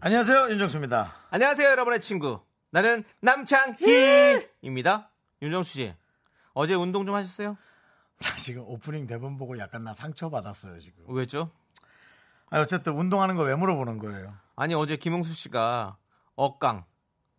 [0.00, 1.12] 안녕하세요 윤정수입니다.
[1.30, 2.40] 안녕하세요, 여러분의 친구.
[2.70, 5.10] 나는 남창희입니다.
[5.42, 5.94] 윤정수 씨,
[6.54, 7.56] 어제 운동 좀 하셨어요?
[8.20, 11.04] 나 지금 오프닝 대본 보고 약간 나 상처 받았어요 지금.
[11.08, 11.50] 왜죠?
[12.50, 14.34] 아 어쨌든 운동하는 거 왜 물어보는 거예요?
[14.56, 15.96] 아니 어제 김홍수 씨가
[16.34, 16.84] 억강,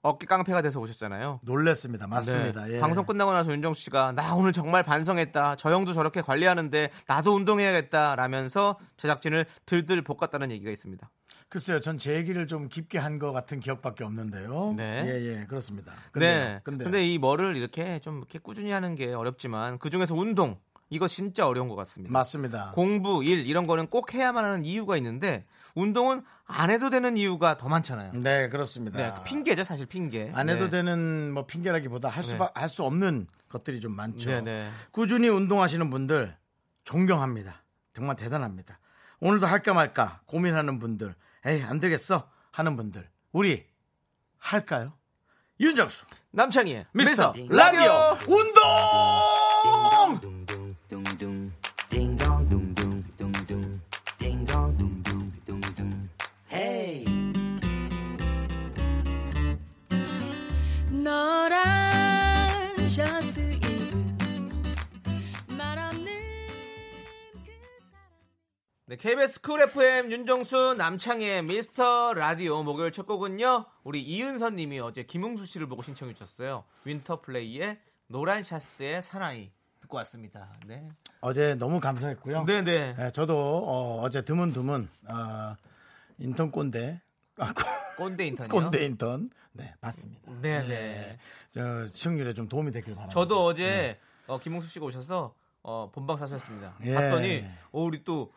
[0.03, 1.41] 어깨 깡패가 돼서 오셨잖아요.
[1.43, 2.07] 놀랬습니다.
[2.07, 2.65] 맞습니다.
[2.65, 2.75] 네.
[2.75, 2.79] 예.
[2.79, 5.57] 방송 끝나고 나서 윤정수 씨가 나 오늘 정말 반성했다.
[5.57, 8.15] 저 형도 저렇게 관리하는데 나도 운동해야겠다.
[8.15, 11.09] 라면서 제작진을 들들 볶았다는 얘기가 있습니다.
[11.49, 14.73] 글쎄요, 전 제 얘기를 좀 깊게 한 것 같은 기억밖에 없는데요.
[14.75, 15.03] 네.
[15.05, 15.93] 예, 예, 그렇습니다.
[16.15, 16.59] 네.
[16.63, 20.57] 근데 근데 이 뭐를 이렇게 좀 이렇게 꾸준히 하는 게 어렵지만 그 중에서 운동
[20.89, 22.11] 이거 진짜 어려운 것 같습니다.
[22.11, 22.71] 맞습니다.
[22.73, 27.67] 공부, 일 이런 거는 꼭 해야만 하는 이유가 있는데 운동은 안 해도 되는 이유가 더
[27.69, 28.11] 많잖아요.
[28.15, 28.97] 네, 그렇습니다.
[28.97, 30.31] 네, 핑계죠, 사실 핑계.
[30.35, 30.69] 안 해도 네.
[30.71, 32.47] 되는 뭐 핑계라기보다 할 수 네.
[32.53, 34.29] 할수 없는 것들이 좀 많죠.
[34.29, 34.69] 네, 네.
[34.91, 36.35] 꾸준히 운동하시는 분들
[36.83, 37.63] 존경합니다.
[37.93, 38.79] 정말 대단합니다.
[39.19, 41.13] 오늘도 할까 말까 고민하는 분들,
[41.45, 43.65] 에이 안 되겠어 하는 분들, 우리
[44.37, 44.93] 할까요?
[45.59, 49.40] 윤정수 남창희의 미스터 미스터 라디오 운동.
[68.91, 73.63] 네, KBS 쿨 FM 윤정수 남창희의 미스터 라디오 목요일 첫 곡은요.
[73.85, 76.65] 우리 이은선 님이 어제 김웅수 씨를 보고 신청해 주셨어요.
[76.83, 79.49] 윈터플레이의 노란 샤스의 사나이
[79.79, 80.49] 듣고 왔습니다.
[80.65, 80.89] 네.
[81.21, 82.43] 어제 너무 감사했고요.
[82.43, 82.93] 네, 네.
[82.97, 85.55] 네, 저도 어, 제 드문드문 어,
[86.17, 86.99] 인턴 꼰대
[87.37, 87.53] 아,
[87.95, 88.49] 꼰대 인턴이요.
[88.51, 90.33] 꼰대 인턴 네 봤습니다.
[90.41, 91.17] 네, 네.
[91.49, 93.13] 저 시청률에 좀 도움이 됐길 바랍니다.
[93.13, 93.97] 저도 어제
[94.27, 96.75] 어, 김웅수 씨가 오셔서 어, 본방 사수했습니다.
[96.83, 96.93] 예.
[96.93, 98.33] 봤더니 어, 우리 또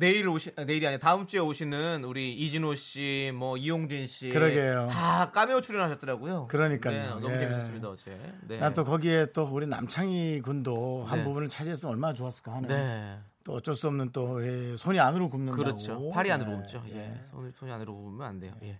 [0.00, 4.86] 내일 오시 아, 내일이 아니라 다음 주에 오시는 우리 이진호 씨, 뭐 이용진 씨, 그러게요.
[4.88, 6.48] 다 까메오 출연하셨더라고요.
[6.48, 7.02] 그러니까요.
[7.02, 7.38] 네, 너무 예.
[7.38, 8.18] 재밌었습니다 어제.
[8.48, 8.58] 네.
[8.58, 11.24] 난또 거기에 또 우리 남창희 군도 한 네.
[11.24, 13.18] 부분을 차지했으면 얼마나 좋았을까 하는 네.
[13.44, 16.10] 또 어쩔 수 없는 또 예, 손이 안으로 굽는다고 그렇죠.
[16.10, 16.56] 팔이 안으로 네.
[16.56, 16.82] 굽죠.
[16.94, 17.20] 예.
[17.30, 18.54] 손이 손이 안으로 굽으면 안 돼요.
[18.62, 18.78] 예.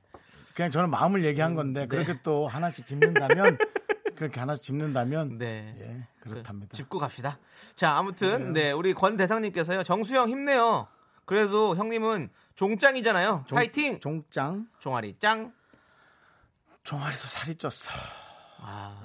[0.54, 3.59] 그냥 저는 마음을 얘기한 건데 그렇게 또 하나씩 짚는다면
[4.16, 5.76] 그렇게 하나씩 짚는다면 네.
[5.80, 6.72] 예 그렇답니다.
[6.72, 7.38] 짚고 갑시다.
[7.75, 9.82] 자, 아무튼 네, 우리 권 대상님께서요.
[9.82, 10.88] 정수영 힘내요.
[11.34, 13.44] 그래도 형님은 종짱이잖아요.
[13.46, 14.00] 종- 파이팅.
[14.00, 15.52] 종짱 종아리 짱.
[16.82, 17.88] 종아리도 살이 쪘어.
[18.58, 19.00] 아.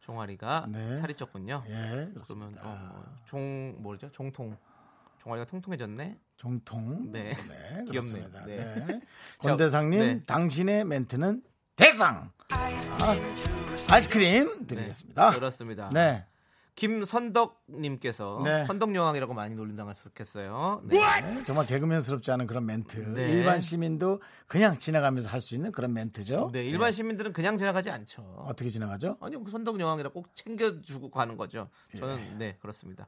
[0.00, 0.96] 종아리가 네.
[0.96, 1.62] 살이 쪘군요.
[1.68, 2.56] 예 그러면.
[2.62, 4.10] 어, 종 뭐죠?
[4.10, 4.56] 종통.
[5.18, 6.18] 종아리가 통통해졌네.
[6.36, 7.36] 종통 네.
[7.48, 7.84] 네.
[7.86, 8.44] 그렇습니다.
[8.44, 8.56] 네.
[8.84, 9.00] 네.
[9.38, 10.24] 권대상님 네.
[10.24, 11.42] 당신의 멘트는
[11.76, 13.14] 대상 아,
[13.88, 15.30] 아이스크림 드리겠습니다.
[15.30, 15.90] 그렇습니다.
[15.92, 16.26] 네.
[16.76, 18.64] 김선덕님께서 네.
[18.64, 20.82] 선덕여왕이라고 많이 놀림당했었겠어요.
[20.84, 20.98] 네.
[20.98, 22.98] 네, 정말 개그맨스럽지 않은 그런 멘트.
[22.98, 23.30] 네.
[23.30, 26.50] 일반 시민도 그냥 지나가면서 할 수 있는 그런 멘트죠.
[26.52, 28.22] 네, 일반 시민들은 그냥 지나가지 않죠.
[28.46, 29.16] 어떻게 지나가죠?
[29.20, 31.68] 아니 그 선덕여왕이라 꼭 챙겨주고 가는 거죠.
[31.98, 33.06] 저는 네 그렇습니다.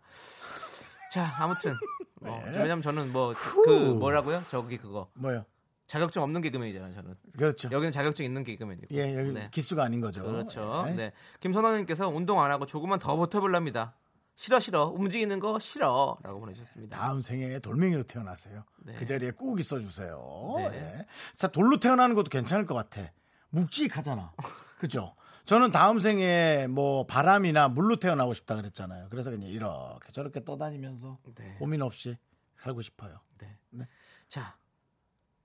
[1.13, 1.75] 자 아무튼
[2.23, 4.43] 어, 왜냐면 저는 뭐 그 뭐라고요?
[4.51, 5.45] 저기 그거 뭐요?
[5.89, 6.95] 자격증 없는 개그맨이잖아요.
[6.95, 7.71] 저는 그렇죠.
[7.73, 8.87] 여기는 자격증 있는 개그맨이고.
[8.93, 9.49] 예, 여기 네.
[9.51, 10.23] 기수가 아닌 거죠.
[10.23, 10.85] 그렇죠.
[10.89, 10.93] 예.
[10.93, 11.13] 네.
[11.41, 13.97] 김선호님께서 운동 안 하고 조금만 더 버텨볼랍니다.
[14.35, 16.97] 싫어 싫어 움직이는 거 싫어라고 보내주셨습니다.
[16.97, 18.65] 다음 생에 돌멩이로 태어나세요.
[18.85, 18.95] 네.
[18.97, 20.55] 그 자리에 꾹 있어주세요.
[20.59, 20.65] 네.
[20.75, 21.07] 예.
[21.37, 23.11] 자, 돌로 태어나는 것도 괜찮을 것 같아.
[23.49, 24.35] 묵직하잖아.
[24.79, 25.17] 그죠?
[25.47, 29.09] 저는 다음 생에 뭐 바람이나 물로 태어나고 싶다 그랬잖아요.
[29.09, 31.57] 그래서 그냥 이렇게 저렇게 떠다니면서 네.
[31.59, 32.19] 고민 없이
[32.59, 33.21] 살고 싶어요.
[33.39, 33.57] 네.
[33.71, 33.89] 네.
[34.29, 34.55] 자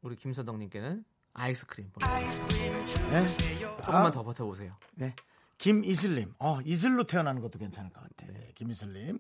[0.04, 1.04] 우리 김선덕님께는
[1.34, 3.10] 아이스크림 보내드립니다.
[3.10, 3.28] 네?
[3.78, 4.76] 조금만 아, 더 버텨보세요.
[4.96, 5.16] 네.
[5.58, 8.28] 김이슬님, 어, 이슬로 태어나는 것도 괜찮을 것 같아.
[8.56, 9.20] 김이슬님.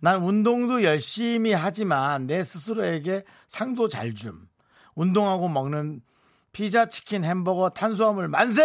[0.00, 4.48] 난 운동도 열심히 하지만 내 스스로에게 상도 잘 줌.
[4.96, 6.02] 운동하고 먹는
[6.52, 8.62] 피자, 치킨, 햄버거, 탄수화물 만세!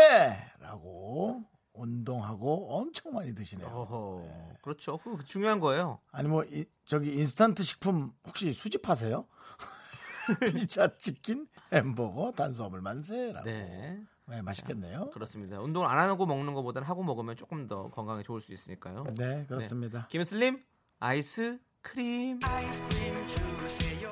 [0.60, 1.44] 라고
[1.74, 3.68] 운동하고 엄청 많이 드시네요.
[3.68, 4.98] 어허, 그렇죠.
[4.98, 6.00] 그 중요한 거예요.
[6.12, 9.25] 아니, 뭐, 이- 저기 인스턴트 식품 혹시 수집하세요?
[10.68, 13.45] 피자, 치킨, 햄버거, 탄수화물 만세라고.
[13.45, 14.00] 네.
[14.25, 14.42] 네.
[14.42, 15.10] 맛있겠네요.
[15.12, 15.60] 그렇습니다.
[15.60, 19.06] 운동을 안 하고 먹는 것보다는 하고 먹으면 조금 더 건강에 좋을 수 있으니까요.
[19.18, 20.07] 네, 그렇습니다.
[20.07, 20.63] 김슬림
[21.00, 22.39] 아이스 크림.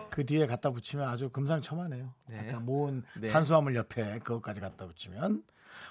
[0.10, 2.14] 그 뒤에 갖다 붙이면 아주 금상첨화네요.
[2.28, 2.38] 네.
[2.38, 3.28] 약간 모은 네.
[3.28, 5.44] 탄수화물 옆에 그것까지 갖다 붙이면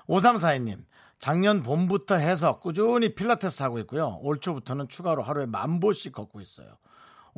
[0.08, 0.84] 5342님
[1.18, 4.18] 작년 봄부터 해서 꾸준히 필라테스 하고 있고요.
[4.22, 6.76] 올 초부터는 추가로 하루에 만 보씩 걷고 있어요.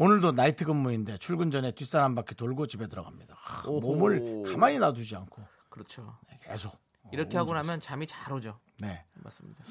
[0.00, 3.34] 오늘도 나이트 근무인데 출근 전에 뒷산 한 바퀴 돌고 집에 들어갑니다.
[3.36, 3.80] 하, 오호.
[3.80, 6.16] 몸을 가만히 놔두지 않고 그렇죠.
[6.44, 6.78] 계속
[7.10, 7.52] 이렇게 어, 하고.
[7.52, 8.60] 나면 잠이 잘 오죠.
[8.78, 9.04] 네.
[9.14, 9.64] 맞습니다.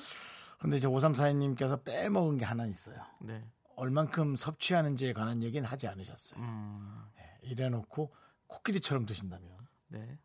[0.59, 3.01] 근데 이제 5342님께서 빼먹은 게 하나 있어요.
[3.21, 3.41] 네.
[3.77, 6.41] 얼만큼 섭취하는지에 관한 얘기는 하지 않으셨어요.
[6.41, 7.05] 음,
[7.43, 8.13] 이래놓고
[8.47, 9.47] 코끼리처럼 드신다면
[9.87, 10.19] 네.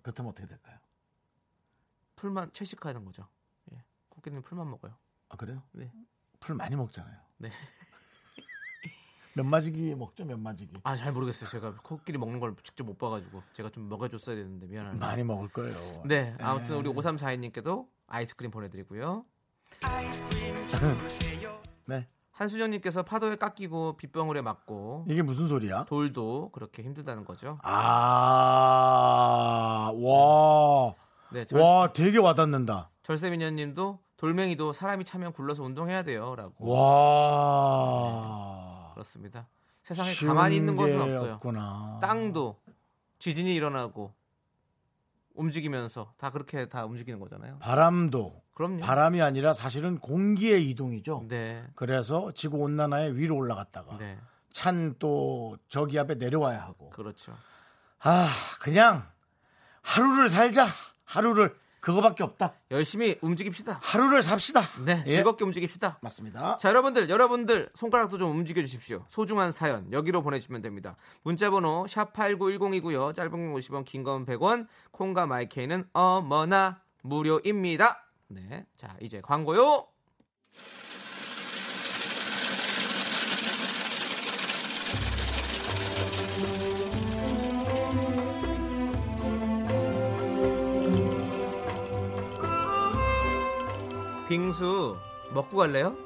[0.00, 0.78] 그렇다면 어떻게 될까요?
[2.14, 3.28] 풀만 채식하는 거죠.
[3.72, 3.84] 예.
[4.08, 4.94] 코끼리는 풀만 먹어요.
[5.28, 5.62] 아 그래요?
[5.72, 5.92] 네.
[6.40, 7.20] 풀 많이 먹잖아요.
[7.36, 7.50] 네.
[9.36, 10.24] 몇 마지기 먹죠?
[10.24, 10.78] 몇 마지기?
[10.82, 11.50] 아, 잘 모르겠어요.
[11.50, 15.06] 제가 코끼리 먹는 걸 직접 못 봐가지고 제가 좀 먹여줬어야 되는데 미안합니다.
[15.06, 15.76] 많이 먹을 거예요.
[16.06, 19.26] 네, 아무튼 우리 5342님께도 아이스크림 보내드리고요.
[21.84, 22.08] 네.
[22.30, 25.84] 한수정님께서 파도에 깎이고 빗방울에 맞고 이게 무슨 소리야?
[25.84, 27.58] 돌도 그렇게 힘들다는 거죠.
[27.62, 27.70] 아,
[29.94, 30.94] 와,
[31.30, 32.88] 네, 절, 와, 되게 와닿는다.
[33.02, 38.55] 절세미녀님도 돌멩이도 사람이 차면 굴러서 운동해야 돼요라고 와,
[38.96, 39.46] 그렇습니다.
[39.82, 41.34] 세상에 가만히 있는 것은 게 없어요.
[41.34, 41.98] 없구나.
[42.00, 42.58] 땅도
[43.18, 44.12] 지진이 일어나고
[45.34, 47.58] 움직이면서 다 그렇게 다 움직이는 거잖아요.
[47.58, 48.80] 바람도 그럼요.
[48.80, 51.26] 바람이 아니라 사실은 공기의 이동이죠.
[51.28, 54.18] 네, 그래서 지구 온난화에 위로 올라갔다가 네,
[54.50, 56.88] 찬또 저기압에 내려와야 하고.
[56.88, 57.36] 그렇죠.
[58.00, 58.28] 아,
[58.60, 59.06] 그냥
[59.82, 60.66] 하루를 살자.
[61.04, 62.54] 하루를 그거밖에 없다.
[62.70, 63.78] 열심히 움직입시다.
[63.82, 64.62] 하루를 삽시다.
[64.84, 65.10] 네, 예.
[65.12, 65.98] 즐겁게 움직입시다.
[66.02, 66.56] 맞습니다.
[66.58, 69.04] 자, 여러분들, 여러분들 손가락도 좀 움직여 주십시오.
[69.08, 70.96] 소중한 사연 여기로 보내주시면 됩니다.
[71.22, 73.14] 문자번호 샵 #8910이고요.
[73.14, 74.66] 짧은 건 50원, 긴 건 100원.
[74.90, 78.04] 콩과 마이케이는 어머나 무료입니다.
[78.28, 79.86] 네, 자 이제 광고요.
[94.28, 94.96] 빙수
[95.32, 95.96] 먹고 갈래요?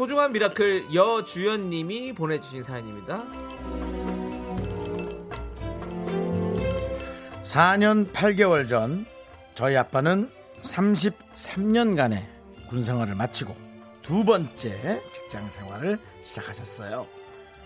[0.00, 3.22] 소중한 miracle 여주연님이 보내주신 사연입니다.
[7.42, 9.04] 4년 8개월 전
[9.54, 10.30] 저희 아빠는
[10.62, 12.24] 33년간의
[12.68, 13.54] 군 생활을 마치고
[14.02, 17.19] 두 번째 직장 생활을 시작하셨어요.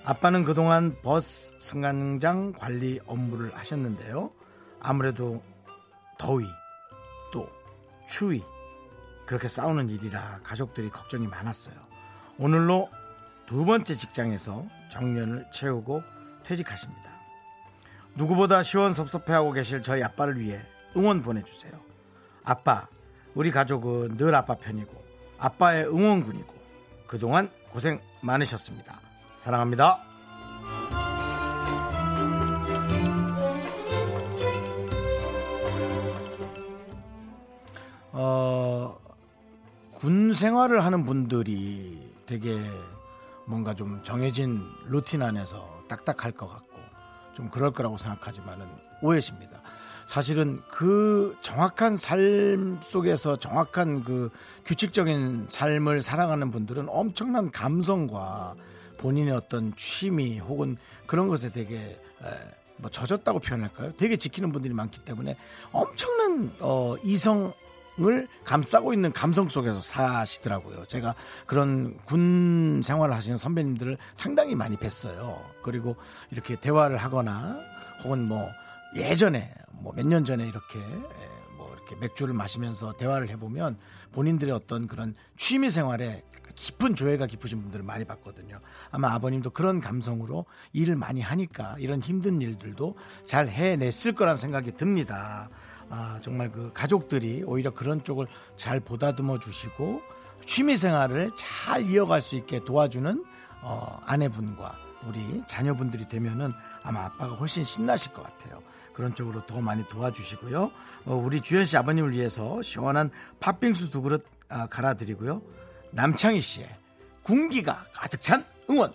[0.07, 4.31] 아빠는 그동안 버스 승강장 관리 업무를 하셨는데요.
[4.79, 5.43] 아무래도
[6.19, 6.45] 더위
[7.33, 7.49] 또
[8.07, 8.45] 추위
[9.25, 11.75] 그렇게 싸우는 일이라 가족들이 걱정이 많았어요.
[12.39, 12.91] 오늘로
[13.47, 16.03] 두 번째 직장에서 정년을 채우고
[16.45, 17.11] 퇴직하십니다.
[18.15, 20.61] 누구보다 시원섭섭해하고 계실 저희 아빠를 위해
[20.99, 21.73] 응원 보내주세요.
[22.45, 22.87] 아빠,
[23.35, 25.03] 우리 가족은 늘 아빠 편이고
[25.39, 26.55] 아빠의 응원군이고
[27.07, 29.04] 그동안 고생 많으셨습니다.
[29.45, 29.99] 사랑합니다.
[38.13, 38.99] 어,
[39.93, 42.59] 군 생활을 하는 분들이 되게
[43.45, 46.81] 뭔가 좀 정해진 루틴 안에서 딱딱할 것 같고
[47.35, 48.67] 좀 그럴 거라고 생각하지만은
[49.03, 49.61] 오해십니다.
[50.07, 54.31] 사실은 그 정확한 삶 속에서 정확한 그
[54.65, 58.55] 규칙적인 삶을 살아가는 분들은 엄청난 감성과
[59.05, 61.99] 본인의 어떤 취미 혹은 그런 것에 되게 에,
[62.79, 63.93] 뭐 젖었다고 표현할까요?
[63.99, 65.37] 되게 지키는 분들이 많기 때문에
[65.73, 67.53] 엄청난 어, 이성
[68.01, 70.85] 을 감싸고 있는 감성 속에서 사시더라고요.
[70.87, 71.15] 제가
[71.47, 75.39] 그런 군 생활을 하시는 선배님들을 상당히 많이 뵀어요.
[75.63, 75.95] 그리고
[76.33, 77.57] 이렇게 대화를 하거나
[78.03, 78.51] 혹은 뭐
[78.97, 83.79] 예전에 뭐 몇 년 전에 이렇게 에, 뭐 이렇게 맥주를 마시면서 대화를 해보면
[84.11, 88.61] 본인들의 어떤 그런 취미 생활에 깊은 조예가 깊으신 분들을 많이 봤거든요.
[88.91, 92.97] 아마 아버님도 그런 감성으로 일을 많이 하니까 이런 힘든 일들도
[93.27, 95.49] 잘 해냈을 거란 생각이 듭니다.
[95.91, 100.03] 아, 정말 그 가족들이 오히려 그런 쪽을 잘 보다듬어 주시고
[100.47, 103.25] 취미 생활을 잘 이어갈 수 있게 도와주는
[103.63, 108.63] 어, 아내분과 우리 자녀분들이 되면은 아마 아빠가 훨씬 신나실 것 같아요.
[108.93, 110.71] 그런 쪽으로 더 많이 도와주시고요.
[111.07, 113.11] 어, 우리 주현 씨 아버님을 위해서 시원한
[113.41, 115.43] 팥빙수 두 그릇 아, 갈아드리고요.
[115.95, 116.69] 남창희 씨의
[117.23, 118.93] 군기가 가득 찬 응원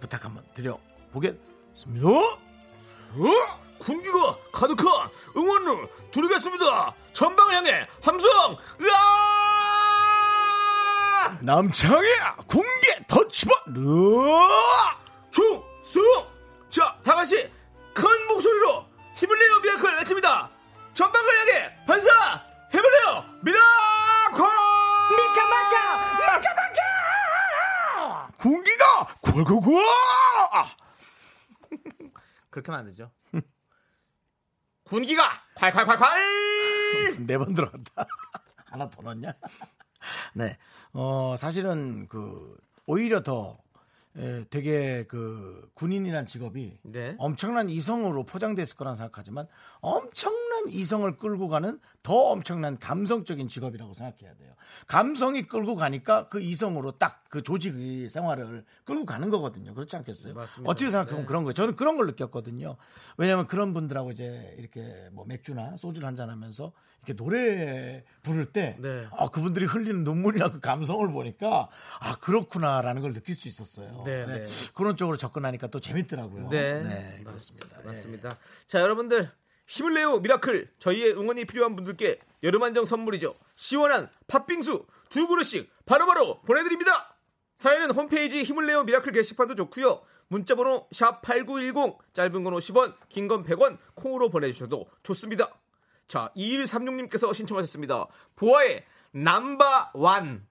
[0.00, 2.08] 부탁 한번 드려보겠습니다.
[2.08, 2.42] 어?
[3.78, 6.94] 군기가 가득한 응원을 드리겠습니다.
[7.12, 8.56] 전방을 향해 함성!
[8.80, 8.98] 으아!
[11.40, 12.06] 남창희
[12.46, 14.48] 군기 더 집어 넣어!
[15.30, 16.02] 충승!
[16.68, 17.50] 자, 다 같이
[17.94, 18.84] 큰 목소리로
[19.38, 20.50] 내요 미라클 외칩니다.
[20.94, 22.44] 전방을 향해 반사!
[22.72, 24.61] 내요 미라클!
[25.16, 26.38] 미카마카!
[26.38, 26.82] 미카마카!
[28.38, 29.78] 군기가 골고루!
[32.50, 33.10] 그렇게 만드죠.
[34.84, 35.22] 군기가
[35.56, 37.20] 콸콸콸콸!
[37.26, 38.06] 네 번 들어갔다.
[38.66, 39.32] 하나 더 넣었냐?
[40.34, 40.58] 네.
[40.92, 43.58] 어, 사실은 그 오히려 더
[44.16, 47.14] 에, 되게 그, 군인이란 직업이 네.
[47.18, 49.46] 엄청난 이성으로 포장됐을 거란 생각하지만
[49.80, 54.52] 엄청난 이성을 끌고 가는 더 엄청난 감성적인 직업이라고 생각해야 돼요.
[54.86, 59.72] 감성이 끌고 가니까 그 이성으로 딱 그 조직의 생활을 끌고 가는 거거든요.
[59.72, 60.34] 그렇지 않겠어요?
[60.34, 60.70] 맞습니다.
[60.70, 61.26] 어찌 생각하면 네.
[61.26, 61.54] 그런 거예요.
[61.54, 62.76] 저는 그런 걸 느꼈거든요.
[63.16, 66.72] 왜냐하면 그런 분들하고 이제 이렇게 뭐 맥주나 소주를 한잔 하면서
[67.04, 69.06] 이렇게 노래 부를 때 네.
[69.16, 71.68] 아, 그분들이 흘리는 눈물이나 그 감성을 보니까
[72.00, 74.02] 아, 그렇구나라는 걸 느낄 수 있었어요.
[74.06, 74.44] 네, 네.
[74.74, 76.48] 그런 쪽으로 접근하니까 또 재밌더라고요.
[76.48, 77.20] 네.
[77.24, 77.66] 그렇습니다.
[77.82, 77.86] 예.
[77.86, 78.30] 맞습니다.
[78.66, 79.28] 자, 여러분들
[79.66, 83.34] 힘을 내요 miracle 저희의 응원이 필요한 분들께 여름 한정 선물이죠.
[83.54, 87.16] 시원한 팥빙수 두 그릇씩 바로바로 보내드립니다.
[87.56, 90.02] 사연은 홈페이지 힘을 내요 miracle 게시판도 좋고요.
[90.28, 95.52] 문자번호 샵 #8910 짧은 건 50원, 긴 건 100원 콩으로 보내주셔도 좋습니다.
[96.06, 98.06] 자, 2136님께서 신청하셨습니다.
[98.36, 100.46] 보아의 Number One.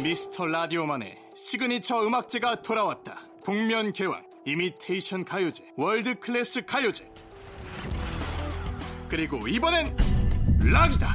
[0.00, 3.20] 미스터 라디오만의 시그니처 음악제가 돌아왔다.
[3.44, 7.10] 복면 개왕, 이미테이션 가요제, world class 가요제.
[9.08, 9.96] 그리고 이번엔
[10.70, 11.08] 락이다.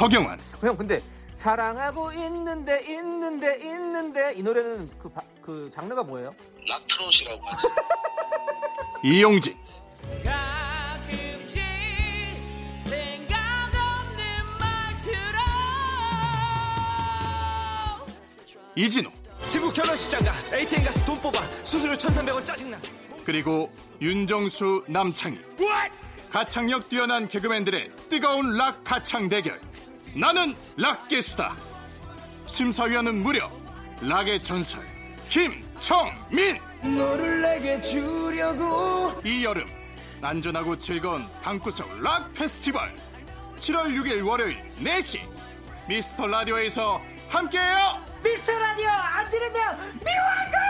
[0.00, 1.02] 허경환, 형 근데
[1.34, 6.34] 사랑하고 있는데 있는데 있는데 이 노래는 그, 바- 그 장르가 뭐예요?
[6.68, 7.68] 락트롯이라고 하죠.
[9.04, 9.56] 이용진,
[10.24, 11.62] 가끔씩
[12.84, 14.16] 생각 없는
[18.74, 19.08] 이진우,
[19.46, 22.78] 지구 결혼식장 가 ATM 가서 돈 뽑아 수수료 1300원 짜증나
[23.24, 25.38] 그리고 윤정수, 남창희.
[26.30, 29.60] 가창력 뛰어난 개그맨들의 뜨거운 락 가창 대결.
[30.14, 31.56] 나는 락 개수다.
[32.46, 33.50] 심사위원은 무려
[34.02, 34.95] 락의 전설
[35.28, 36.60] 김청민.
[36.82, 39.66] 너를 내게 주려고 이 여름
[40.22, 42.94] 안전하고 즐거운 방구석 락 페스티벌
[43.58, 45.20] 7월 6일 월요일 4시
[45.88, 48.04] 미스터 라디오에서 함께해요.
[48.22, 49.54] 미스터 라디오 안 들으면
[50.04, 50.66] 미워할 거야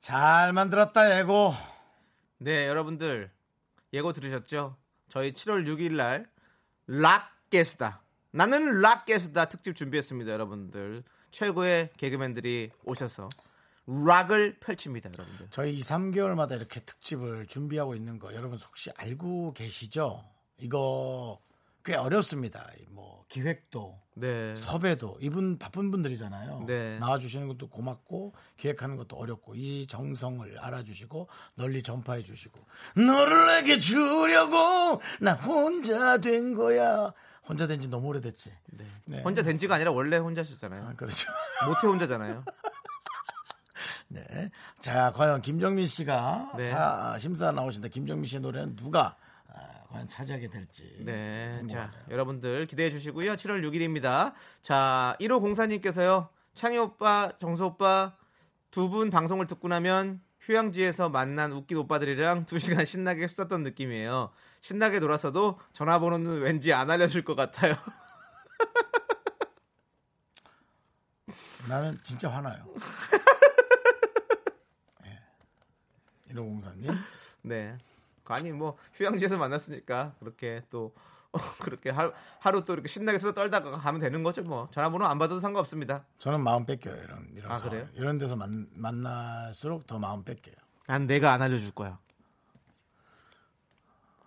[0.00, 1.54] 잘 만들었다 예고.
[2.38, 3.30] 네, 여러분들
[3.92, 4.76] 예고 들으셨죠?
[5.12, 6.26] 저희 7월 6일 날
[6.86, 8.00] 락게스다.
[8.30, 11.02] 나는 락게스다 특집 준비했습니다, 여러분들.
[11.30, 13.28] 최고의 개그맨들이 오셔서
[13.86, 15.48] 락을 펼칩니다, 여러분들.
[15.50, 20.24] 저희 2, 3개월마다 이렇게 특집을 준비하고 있는 거 여러분 혹시 알고 계시죠?
[20.56, 21.38] 이거
[21.84, 22.70] 꽤 어렵습니다.
[22.80, 24.54] 이뭐 기획도 네.
[24.56, 26.64] 섭외도 이분 바쁜 분들이잖아요.
[26.66, 26.98] 네.
[26.98, 32.60] 나와주시는 것도 고맙고 기획하는 것도 어렵고 이 정성을 알아주시고 널리 전파해 주시고
[32.96, 37.12] 너를 내게 주려고 나 혼자 된 거야.
[37.48, 38.52] 혼자 된 지 너무 오래됐지.
[39.06, 39.22] 네.
[39.22, 40.88] 혼자 된 지가 아니라 원래 혼자셨잖아요.
[40.88, 41.28] 아, 그렇죠.
[41.66, 42.44] 모태 혼자잖아요.
[44.08, 44.50] 네.
[44.80, 46.70] 자, 과연 김정민 씨가 네.
[46.70, 47.88] 사- 심사 나오신다.
[47.88, 49.16] 김정민 씨의 노래는 누가 아,
[49.92, 50.96] 과연 차지하게 될지.
[51.00, 51.56] 네.
[51.56, 51.92] 자, 궁금하네요.
[52.10, 53.34] 여러분들 기대해 주시고요.
[53.34, 54.32] 7월 6일입니다.
[54.62, 56.28] 자, 1호 공사님께서요.
[56.54, 58.16] 창희 오빠, 정수 오빠
[58.70, 64.30] 두 분 방송을 듣고 나면 휴양지에서 만난 웃긴 오빠들이랑 두 시간 신나게 썼던 느낌이에요.
[64.62, 67.74] 신나게 놀아서도 전화번호는 왠지 안 알려줄 것 같아요.
[71.68, 72.64] 나는 진짜 화나요.
[75.06, 75.18] 예.
[76.32, 76.96] 1504님.
[77.42, 77.76] 네.
[78.32, 80.94] 아니 뭐 휴양지에서 만났으니까 그렇게 또
[81.32, 85.18] 어, 그렇게 하루, 하루 또 이렇게 신나게 써 떨다가 가면 되는 거죠 뭐 전화번호 안
[85.18, 86.04] 받아도 상관없습니다.
[86.18, 86.94] 저는 마음 뺏겨요.
[86.94, 87.70] 이런, 이런 아, 상황.
[87.70, 87.88] 그래요?
[87.94, 90.56] 이런 데서 만, 만날수록 더 마음 뺏겨요.
[90.86, 91.98] 난 내가 안 알려줄 거야.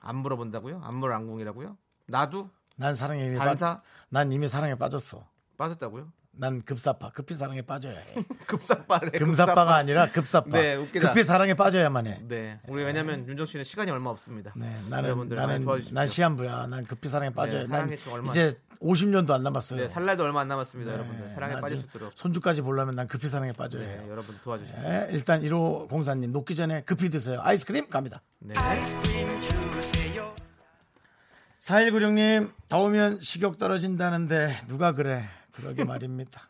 [0.01, 0.81] 안 물어본다고요?
[0.83, 1.77] 안 물안궁이라고요?
[2.07, 3.75] 나도 난 사랑에 반사?
[3.77, 5.27] 빠, 난 이미 사랑에 빠졌어.
[5.57, 6.11] 빠졌다고요?
[6.37, 7.11] 난 급사파.
[7.11, 8.03] 급히 사랑에 빠져야 해.
[8.45, 9.11] 급사빠래.
[9.11, 10.49] 금사빠가 아니라 급사파.
[10.49, 11.09] 네, 웃기다.
[11.09, 12.19] 급히 사랑에 빠져야만 해.
[12.27, 14.51] 네, 우리 왜냐면 윤정 씨는 시간이 얼마 없습니다.
[14.55, 15.95] 네, 나는 여러분들 나는 도와주십시오.
[15.95, 16.67] 난 시한부야.
[16.67, 17.67] 난 급히 사랑에 빠져야 해.
[17.67, 19.79] 난 얼마- 이제 50년도 안 남았어요.
[19.81, 21.29] 네, 살 날도 얼마 안 남았습니다, 네, 여러분들.
[21.29, 22.13] 사랑에 나 빠질 지금 수 있도록.
[22.15, 24.05] 손주까지 보려면 난 급히 사랑에 빠져야 네, 해요.
[24.09, 24.81] 여러분 도와주십시오.
[24.83, 27.39] 네, 일단 1호 공사님 녹기 전에 급히 드세요.
[27.41, 28.21] 아이스크림 갑니다.
[28.39, 28.53] 네.
[31.61, 35.23] 4196님, 더우면 식욕 떨어진다는데 누가 그래?
[35.55, 36.41] 그러게 말입니다.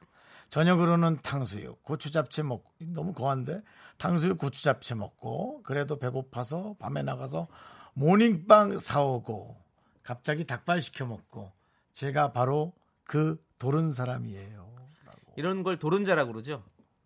[0.50, 3.62] 저녁으로는 탕수육, 고추 잡채 먹고, 너무 거한데?
[3.98, 7.48] 탕수육, 고추 잡채 먹고, 그래도 배고파서 밤에 나가서
[7.94, 9.56] 모닝빵 사오고,
[10.04, 11.52] 갑자기 닭발 시켜 먹고,
[11.94, 14.66] 제가 바로 그 도른 사람이에요.
[15.38, 16.64] 이런 걸 도른자라고 그러죠?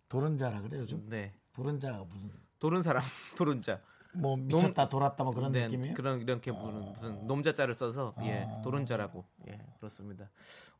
[0.08, 1.08] 도른자라 그래, 요즘?
[1.08, 1.32] 네.
[1.52, 3.02] 도른자가 무슨, 도른 사람,
[3.36, 3.80] 도른자.
[4.12, 5.94] 뭐 미쳤다 돌았다 뭐 그런 네, 느낌이에요?
[5.94, 10.28] 그런 이렇게 부르는 무슨 놈자자를 써서 예 도른자라고 예 그렇습니다.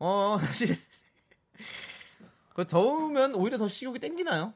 [0.00, 0.77] 어 사실
[2.55, 4.52] 그 더우면 오히려 더 식욕이 땡기나요?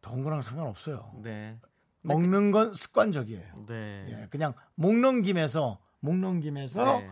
[0.00, 1.12] 더운 거랑 상관없어요.
[1.22, 1.58] 네,
[2.02, 3.64] 먹는 건 습관적이에요.
[3.66, 7.10] 네, 예, 그냥 목 넘 김에서 목 넘 김에서 네.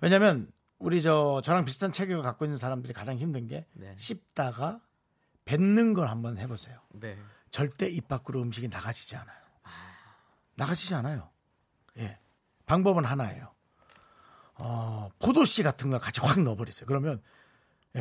[0.00, 3.94] 왜냐면 우리 저 저랑 비슷한 체격을 갖고 있는 사람들이 가장 힘든 게 네.
[3.96, 4.80] 씹다가
[5.46, 6.78] 뱉는 걸 한번 해보세요.
[6.92, 7.16] 네.
[7.50, 9.36] 절대 입 밖으로 음식이 나가지지 않아요.
[10.56, 11.30] 나가지지 않아요.
[11.98, 12.18] 예.
[12.66, 13.52] 방법은 하나예요.
[14.58, 16.86] 어, 포도씨 같은 걸 같이 확 넣어버리세요.
[16.86, 17.22] 그러면, 예,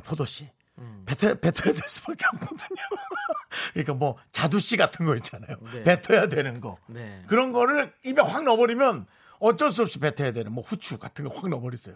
[0.01, 0.49] 포도씨.
[0.77, 1.03] 음.
[1.05, 2.57] 뱉어야, 뱉어야 될 수밖에 없거든요.
[3.73, 5.55] 그러니까 뭐, 자두씨 같은 거 있잖아요.
[5.73, 5.83] 네.
[5.83, 6.77] 뱉어야 되는 거.
[6.87, 7.23] 네.
[7.27, 9.05] 그런 거를 입에 확 넣어버리면
[9.39, 11.95] 어쩔 수 없이 뱉어야 되는 뭐 후추 같은 거 확 넣어버리세요.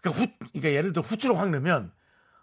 [0.00, 1.92] 그러니까 후, 그러니까 예를 들어 후추를 확 넣으면,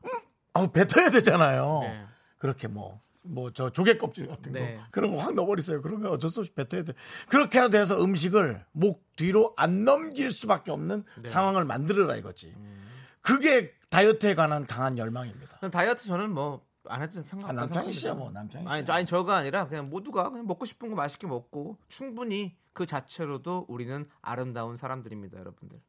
[0.06, 0.10] 음,
[0.54, 1.80] 아, 뱉어야 되잖아요.
[1.84, 2.06] 네.
[2.38, 4.60] 그렇게 뭐, 뭐, 저 조개 껍질 같은 거.
[4.60, 4.80] 네.
[4.92, 5.82] 그런 거 확 넣어버리세요.
[5.82, 6.94] 그러면 어쩔 수 없이 뱉어야 돼.
[7.28, 11.30] 그렇게라도 해서 음식을 목 뒤로 안 넘길 수밖에 없는 네.
[11.30, 12.54] 상황을 만들어라 이거지.
[12.56, 12.86] 음.
[13.22, 15.60] 그게 다이어트에 관한 강한 열망입니다.
[15.70, 18.14] 다이어트 저는 뭐 안 해도 아, 상관없다고 남창희 씨야.
[18.14, 18.70] 뭐, 남창희 씨.
[18.72, 22.86] 아니, 저- 아니 저가 아니라 그냥 모두가 그냥 먹고 싶은 거 맛있게 먹고 충분히 그
[22.86, 25.82] 자체로도 우리는 아름다운 사람들입니다, 여러분들.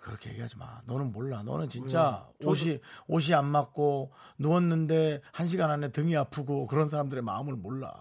[0.00, 0.80] 그렇게 얘기하지 마.
[0.86, 1.42] 너는 몰라.
[1.42, 6.88] 너는 진짜 음, 저도- 옷이 옷이 안 맞고 누웠는데 한 시간 안에 등이 아프고 그런
[6.88, 7.92] 사람들의 마음을 몰라.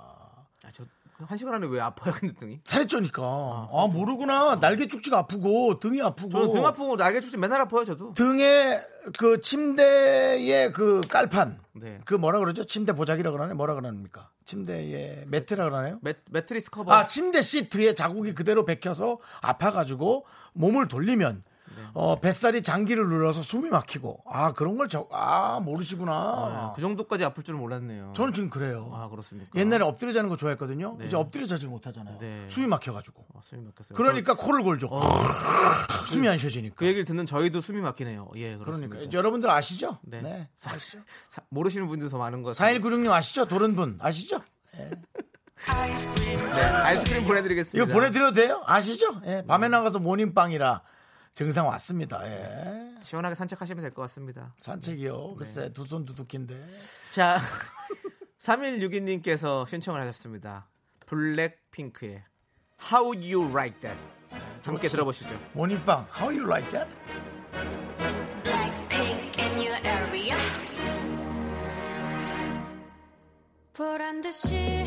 [1.19, 2.59] 아, 저한 시간 안에 왜 아파요, 근데 등이?
[2.63, 3.23] 살이 쪄니까.
[3.23, 4.59] 아, 모르구나.
[4.59, 6.29] 날개 축지가 아프고 등이 아프고.
[6.29, 8.13] 저는 등 아프고 날개 축제 맨날 아파요, 저도.
[8.13, 8.79] 등에
[9.17, 11.59] 그 침대의 그 깔판.
[11.73, 11.99] 네.
[12.05, 12.63] 그 뭐라 그러죠?
[12.65, 13.53] 침대 보자기라 그러네.
[13.55, 14.29] 뭐라 그럽니까?
[14.45, 15.99] 침대의 매트라 그러나요?
[16.01, 16.91] 매, 매트리스 커버.
[16.93, 21.51] 아, 침대 시트에 자국이 그대로 bek혀서 아파 가지고 몸을 돌리면 네.
[21.93, 26.11] 어, 뱃살이 장기를 눌러서 숨이 막히고 아 그런 걸 저, 아 모르시구나.
[26.13, 28.13] 아, 그 정도까지 아플 줄은 몰랐네요.
[28.15, 28.91] 저는 지금 그래요.
[28.93, 29.49] 아, 그렇습니까?
[29.55, 30.95] 옛날에 엎드려 자는 거 좋아했거든요.
[30.99, 31.07] 네.
[31.07, 32.17] 이제 엎드려 자질 못하잖아요.
[32.19, 32.45] 네.
[32.49, 33.25] 숨이 막혀가지고.
[33.33, 33.95] 어, 숨이 막혔어요.
[33.95, 34.87] 그러니까 코를 골죠.
[34.89, 35.01] 저- 어,
[36.07, 36.75] 숨이 안 쉬어지니까.
[36.77, 38.29] 그 얘기를 듣는 저희도 숨이 막히네요.
[38.35, 38.95] 예, 그렇습니다.
[38.95, 39.97] 그러니까 여러분들 아시죠?
[40.03, 40.21] 네.
[40.21, 40.49] 네.
[40.55, 40.71] 사-
[41.29, 42.77] 사- 모르시는 분들 더 많은 것 같아요.
[42.79, 43.45] 4196님 아시죠?
[43.45, 44.39] 도른 분 아시죠?
[44.77, 44.91] 네,
[46.83, 47.83] 아이스크림 보내드리겠습니다.
[47.83, 48.61] 이거 보내드려도 돼요?
[48.65, 49.21] 아시죠?
[49.25, 50.81] 예, 밤에 나가서 모닝빵이라
[51.37, 52.25] 증상 왔습니다.
[52.25, 52.95] 예.
[53.03, 54.55] 시원하게 산책하시면 될 것 같습니다.
[54.59, 55.27] 산책이요.
[55.29, 55.35] 네.
[55.37, 56.67] 글쎄 두손 두둑인데.
[57.11, 57.37] 자,
[58.41, 60.67] 3162님께서 신청을 하셨습니다.
[61.05, 62.23] 블랙핑크의
[62.91, 63.99] How You Like That.
[64.63, 65.29] 함께 들어보시죠.
[65.53, 66.07] 모닝빵.
[66.19, 66.89] How you like that?
[73.73, 74.86] 보란 듯이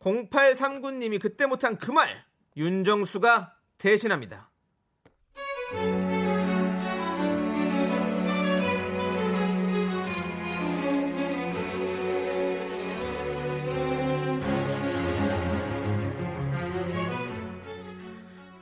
[0.00, 2.24] 0839님이 그때 못한 그 말
[2.56, 4.50] 윤정수가 대신합니다.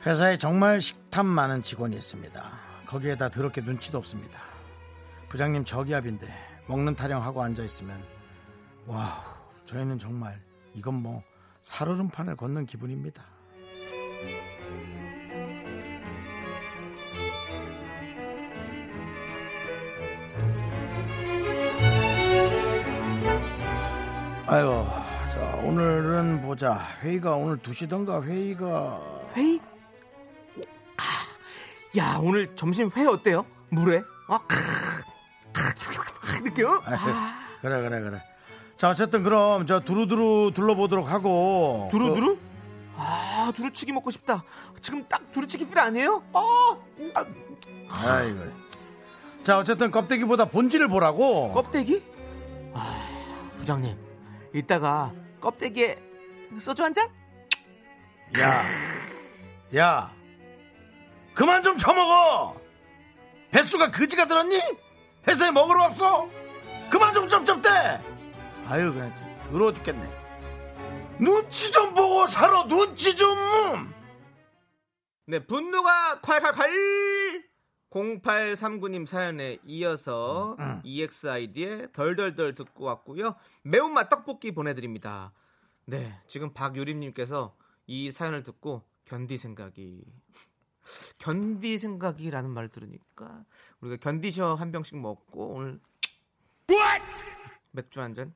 [0.05, 2.41] 회사에 정말 식탐 많은 직원이 있습니다.
[2.85, 4.39] 거기에다 더럽게 눈치도 없습니다.
[5.27, 6.27] 부장님 저기압인데
[6.67, 8.01] 먹는 타령하고 앉아 있으면
[8.85, 9.11] 와우
[9.65, 10.41] 저희는 정말
[10.73, 11.21] 이건 뭐
[11.67, 13.23] 살얼음판을 걷는 기분입니다.
[24.47, 24.87] 아이고
[25.29, 29.01] 자 오늘은 보자 회의가 오늘 2시던가 회의가
[29.35, 29.59] 회의?
[30.95, 31.03] 아,
[31.97, 33.45] 야 오늘 점심 회 어때요?
[33.69, 34.01] 물회?
[34.29, 34.39] 아,
[36.45, 36.81] 느껴요?
[36.85, 38.36] 아, 그래 그래 그래
[38.77, 42.37] 자 어쨌든 그럼 저 두루두루 둘러보도록 하고 두루두루?
[42.95, 44.43] 아 두루치기 먹고 싶다.
[44.79, 46.23] 지금 딱 두루치기 필 아니에요?
[46.33, 46.77] 아,
[47.15, 48.39] 아 그, 아이고
[49.43, 52.03] 자 어쨌든 껍데기보다 본질을 보라고 껍데기?
[52.73, 53.07] 아
[53.57, 53.97] 부장님
[54.53, 55.11] 이따가
[55.41, 55.97] 껍데기에
[56.59, 57.07] 소주 한 잔?
[58.39, 58.63] 야
[59.75, 60.13] 야,
[61.33, 62.55] 그만 좀 처먹어!
[63.51, 64.57] 뱃수가 그지가 들었니?
[65.27, 66.29] 회사에 먹으러 왔어?
[66.89, 67.69] 그만 좀 쩝쩝대!
[68.69, 69.13] 아유, 그냥
[69.49, 70.07] 더러워 죽겠네.
[71.19, 73.27] 눈치 좀 보고 살아, 눈치 좀!
[75.25, 77.43] 네, 분노가 콸콸콸!
[77.89, 83.35] 0839님 사연에 이어서 EXID의 덜덜덜 듣고 왔고요.
[83.63, 85.31] 매운맛 떡볶이 보내드립니다.
[85.85, 87.55] 네, 지금 박유림님께서
[87.87, 90.03] 이 사연을 듣고 견디 생각이
[91.17, 93.45] 견디 생각이라는 말을 들으니까
[93.79, 95.79] 우리가 견디셔 한 병씩 먹고 오늘
[97.71, 98.33] 맥주 한 잔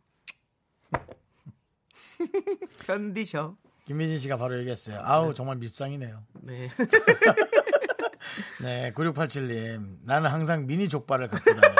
[2.85, 5.01] 견디셔 김민진 씨가 바로 얘기했어요.
[5.03, 6.23] 아우, 정말 밉상이네요.
[6.41, 6.69] 네.
[8.61, 9.97] 네, 9687님.
[10.03, 11.75] 나는 항상 미니 족발을 갖고 다녀요.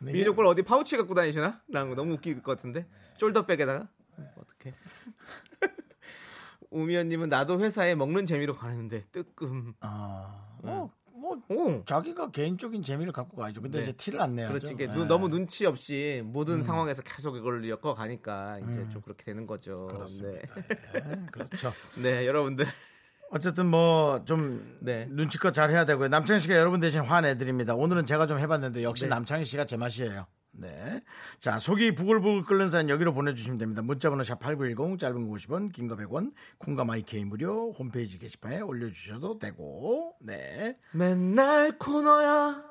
[0.00, 1.62] 네, 미니 족발 어디 파우치 갖고 다니시나?
[1.68, 2.86] 라는 거 너무 웃길 것 같은데.
[3.18, 3.88] 숄더백에다가.
[4.36, 4.74] 어떻게?
[6.70, 9.74] 우미연님은 나도 회사에 먹는 재미로 가는데 뜨끔.
[9.80, 10.92] 아, 뭐,
[11.48, 11.84] 뭐, 오.
[11.84, 13.60] 자기가 개인적인 재미를 갖고 가야죠.
[13.62, 13.84] 근데 네.
[13.84, 14.52] 이제 티를 안 내야죠.
[14.54, 14.74] 그렇지.
[14.74, 14.94] 이게 네.
[14.94, 18.90] 눈- 너무 눈치 없이 모든 상황에서 계속 이걸 엮어 가니까 이제 음.
[18.90, 19.86] 좀 그렇게 되는 거죠.
[19.88, 20.54] 그렇습니다.
[20.92, 21.00] 네.
[21.00, 21.72] 네, 그렇죠.
[22.02, 22.66] 네, 여러분들.
[23.32, 25.06] 어쨌든 뭐 좀 네.
[25.10, 26.08] 눈치껏 잘 해야 되고요.
[26.08, 27.74] 남창희 씨가 여러분 대신 화내드립니다.
[27.76, 29.10] 오늘은 제가 좀 해봤는데 역시 네.
[29.10, 30.26] 남창희 씨가 제 맛이에요.
[30.52, 31.00] 네.
[31.38, 33.82] 자, 속이 부글부글 끓는 사연 여기로 보내주시면 됩니다.
[33.82, 40.16] 문자번호 샵8910, 짧은 거 50원, 긴 거 100원, 콩과 마이케이 무료, 홈페이지 게시판에 올려주셔도 되고,
[40.20, 40.76] 네.
[40.92, 42.64] 맨날 코너야.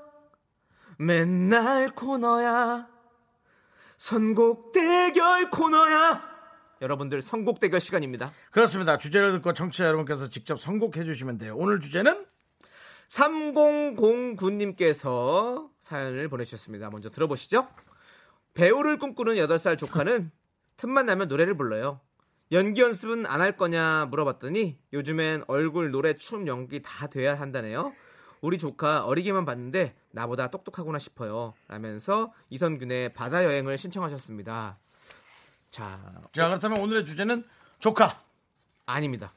[0.98, 2.88] 맨날 코너야.
[3.98, 6.30] 선곡 대결 코너야.
[6.82, 8.32] 여러분들 선곡 대결 시간입니다.
[8.52, 8.98] 그렇습니다.
[8.98, 11.56] 주제를 듣고 청취자 여러분께서 직접 선곡해 주시면 돼요.
[11.58, 12.26] 오늘 주제는
[13.10, 16.90] 3009님께서 사연을 보내주셨습니다.
[16.90, 17.68] 먼저 들어보시죠.
[18.54, 20.32] 배우를 꿈꾸는 8살 조카는
[20.78, 22.00] 틈만 나면 노래를 불러요.
[22.52, 27.94] 연기 연습은 안 할 거냐 물어봤더니 요즘엔 얼굴, 노래, 춤, 연기 다 돼야 한다네요.
[28.42, 31.54] 우리 조카 어리게만 봤는데 나보다 똑똑하구나 싶어요.
[31.68, 34.80] 라면서 이선균의 바다 여행을 신청하셨습니다.
[35.70, 37.44] 자, 자, 그렇다면 오늘의 주제는
[37.80, 38.24] 조카.
[38.86, 39.34] 아닙니다.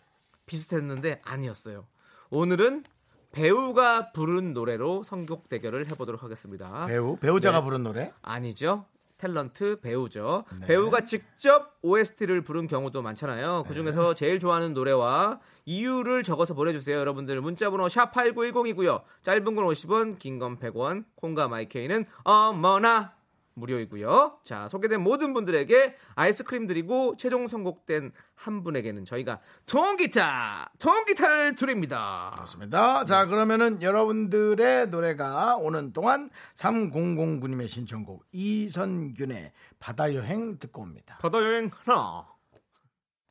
[0.47, 1.87] 비슷했는데 아니었어요.
[2.31, 2.85] 오늘은
[3.33, 6.87] 배우가 부른 노래로 선곡 대결을 해보도록 하겠습니다.
[6.87, 7.65] 배우, 배우자가 네.
[7.65, 8.13] 부른 노래.
[8.23, 8.85] 아니죠.
[9.19, 10.45] 탤런트 배우죠.
[10.61, 10.67] 네.
[10.67, 13.65] 배우가 직접 OST를 부른 경우도 많잖아요.
[13.69, 16.99] 그 중에서 제일 좋아하는 노래와 이유를 적어서 보내주세요.
[16.99, 19.03] 여러분들 문자번호 샵 #8910이고요.
[19.23, 23.15] 짧은 건 50원, 긴 건 100원, 콩과 마이케이는 어머나
[23.55, 24.41] 무료이고요.
[24.45, 32.31] 자 소개된 모든 분들에게 아이스크림 드리고 최종 선곡된 한 분에게는 저희가 통기타, 통기타를 드립니다.
[32.35, 33.05] 그렇습니다.
[33.05, 41.19] 자, 그러면은 여러분들의 노래가 오는 동안 3009님의 신청곡 이선균의 바다여행 듣고 옵니다.
[41.21, 42.27] 바다 여행 하나.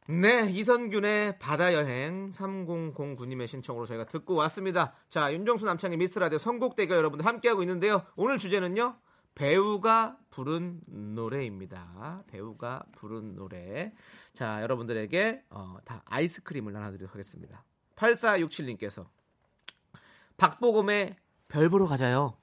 [0.08, 4.94] 네, 이선균의 바다 여행 3009님의 신청으로 저희가 듣고 왔습니다.
[5.08, 8.04] 자, 윤정수 남창의 미스 라디오 선곡 대결 여러분들 함께하고 있는데요.
[8.16, 8.96] 오늘 주제는요.
[9.36, 12.24] 배우가 부른 노래입니다.
[12.28, 13.94] 배우가 부른 노래.
[14.34, 17.64] 자, 여러분들에게 어, 다 아이스크림을 나눠드리도록 하겠습니다.
[17.96, 19.08] 8467님께서
[20.38, 21.16] 박보검의
[21.48, 22.38] 별 보러 가자요.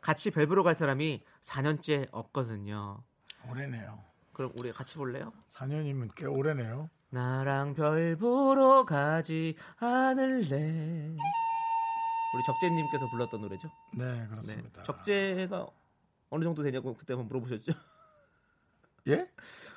[0.00, 3.02] 같이 별 보러 갈 사람이 4년째 없거든요.
[3.50, 4.02] 오래네요.
[4.32, 5.32] 그럼 우리 같이 볼래요?
[5.50, 6.88] 4년이면 꽤 오래네요.
[7.10, 11.16] 나랑 별 보러 가지 않을래.
[12.34, 13.70] 우리 적재님께서 불렀던 노래죠.
[13.94, 14.26] 네, 네.
[14.28, 14.82] 그렇습니다.
[14.82, 15.66] 적재가
[16.30, 17.72] 어느 정도 되냐고 그때 한번 물어보셨죠.
[19.08, 19.28] 예?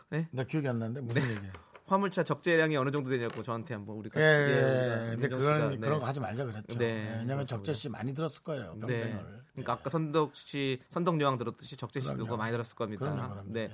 [0.10, 0.28] 네.
[0.32, 1.54] 나 기억이 안 나는데 무슨 얘기예요?
[1.86, 5.10] 화물차 적재량이 어느 정도 되냐고 저한테 한번 우리가 예, 예, 우리가 예.
[5.12, 5.78] 근데 그건 네.
[5.78, 6.78] 그런 거 하지 말자 그랬죠.
[6.78, 7.46] 네, 네, 왜냐면.
[7.46, 8.76] 적재 씨 많이 들었을 거예요.
[8.76, 8.88] 네.
[8.88, 9.42] 평생을.
[9.52, 12.16] 그러니까 아까 선덕 씨, 선덕 여왕 들었듯이 적재 씨도.
[12.16, 13.00] 그거 많이 들었을 겁니다.
[13.04, 13.52] 그럼요, 그럼요.
[13.52, 13.68] 네.
[13.68, 13.74] 네.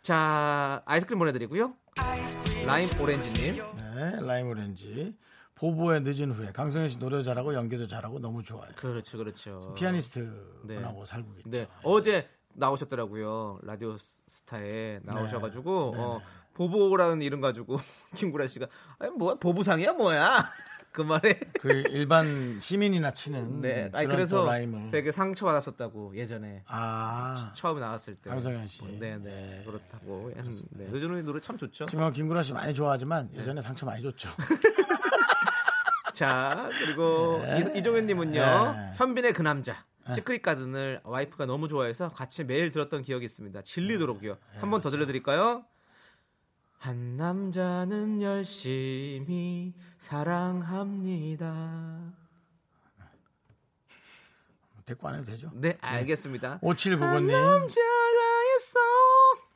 [0.00, 1.74] 자, 아이스크림 보내드리고요.
[2.64, 3.62] 라임 오렌지님.
[3.76, 5.14] 네, 라임 오렌지.
[5.58, 8.68] 보보의 늦은 후에 강성현 씨 노래 잘하고 연기도 잘하고 너무 좋아요.
[8.76, 9.74] 그렇죠, 그렇죠.
[9.76, 10.80] 피아니스트 네.
[11.04, 11.50] 살고 있죠.
[11.50, 11.68] 네.
[11.82, 13.60] 어제 나오셨더라고요.
[13.62, 16.00] 라디오 스타에 나오셔가지고 네.
[16.00, 16.20] 어,
[16.54, 17.78] 보보라는 이름 가지고
[18.16, 18.66] 김구라 씨가
[18.98, 20.48] 아니 뭐야 보부상이야 뭐야
[20.90, 23.90] 그 말에 그 일반 시민이나 치는 네.
[23.92, 28.30] 아니 그래서 또 라임을 되게 상처 받았었다고 예전에 아 처음 나왔을 때.
[28.30, 28.84] 강성현 씨.
[28.98, 29.18] 네, 네.
[29.18, 29.62] 네.
[29.64, 30.32] 그렇다고.
[30.70, 30.88] 네.
[30.90, 31.86] 늦은 후에 노래 참 좋죠.
[31.86, 33.40] 지금 김구라 씨 많이 좋아하지만 네.
[33.40, 34.28] 예전에 상처 많이 줬죠.
[36.28, 37.40] 자, 그리고
[37.74, 38.40] 이- 이종현님은요.
[38.74, 38.92] 네.
[38.96, 39.84] 현빈의 그 남자.
[40.12, 43.62] 시크릿 가든을 와이프가 너무 좋아해서 같이 매일 들었던 기억이 있습니다.
[43.62, 44.32] 질리도록요.
[44.34, 44.58] 네.
[44.58, 45.64] 한번 더 들려드릴까요?
[46.78, 51.58] 한 남자는 열심히 사랑합니다.
[54.86, 55.50] 데리고 안 해도 되죠.
[55.54, 56.58] 네, 알겠습니다.
[56.62, 57.30] 5799님.
[57.30, 58.78] 남자가 있어.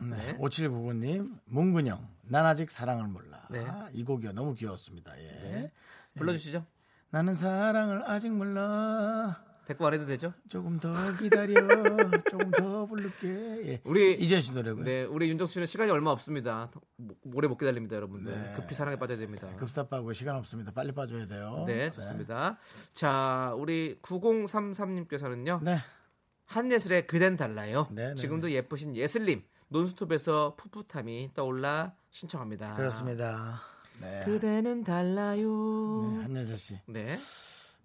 [0.02, 0.36] 네.
[0.36, 3.40] 5799님, 문근영, 난 아직 사랑을 몰라.
[3.50, 3.64] 네.
[3.66, 4.32] 아, 이 곡이요.
[4.32, 5.18] 너무 귀여웠습니다.
[5.18, 5.22] 예.
[5.24, 5.72] 네.
[6.16, 6.64] 불러주시죠.
[7.10, 9.44] 나는 사랑을 아직 몰라.
[9.66, 10.32] 대꾸 안 해도 되죠?
[10.48, 11.54] 조금 더 기다려.
[12.30, 13.28] 조금 더 부를게.
[13.68, 13.80] 예.
[13.84, 14.84] 우리 이재 씨 노래고요.
[14.84, 16.68] 네, 우리 윤정수 씨는 시간이 얼마 없습니다.
[16.96, 18.32] 모- 모래 못 기다립니다, 여러분들.
[18.32, 18.52] 네.
[18.56, 19.48] 급히 사랑에 빠져야 됩니다.
[19.56, 20.72] 급사빠고 시간 없습니다.
[20.72, 21.64] 빨리 빠져야 돼요.
[21.66, 22.58] 네, 좋습니다.
[22.92, 25.62] 자, 우리 9033님께서는요.
[25.62, 25.78] 네.
[26.46, 27.86] 한예슬의 그댄 달라요.
[27.92, 32.74] 네, 네, 지금도 예쁘신 예슬님 논스톱에서 풋풋함이 떠올라 신청합니다.
[32.74, 33.62] 그렇습니다.
[34.02, 34.20] 네.
[34.24, 36.12] 그대는 달라요.
[36.16, 36.78] 네, 한예슬 씨.
[36.86, 37.18] 네.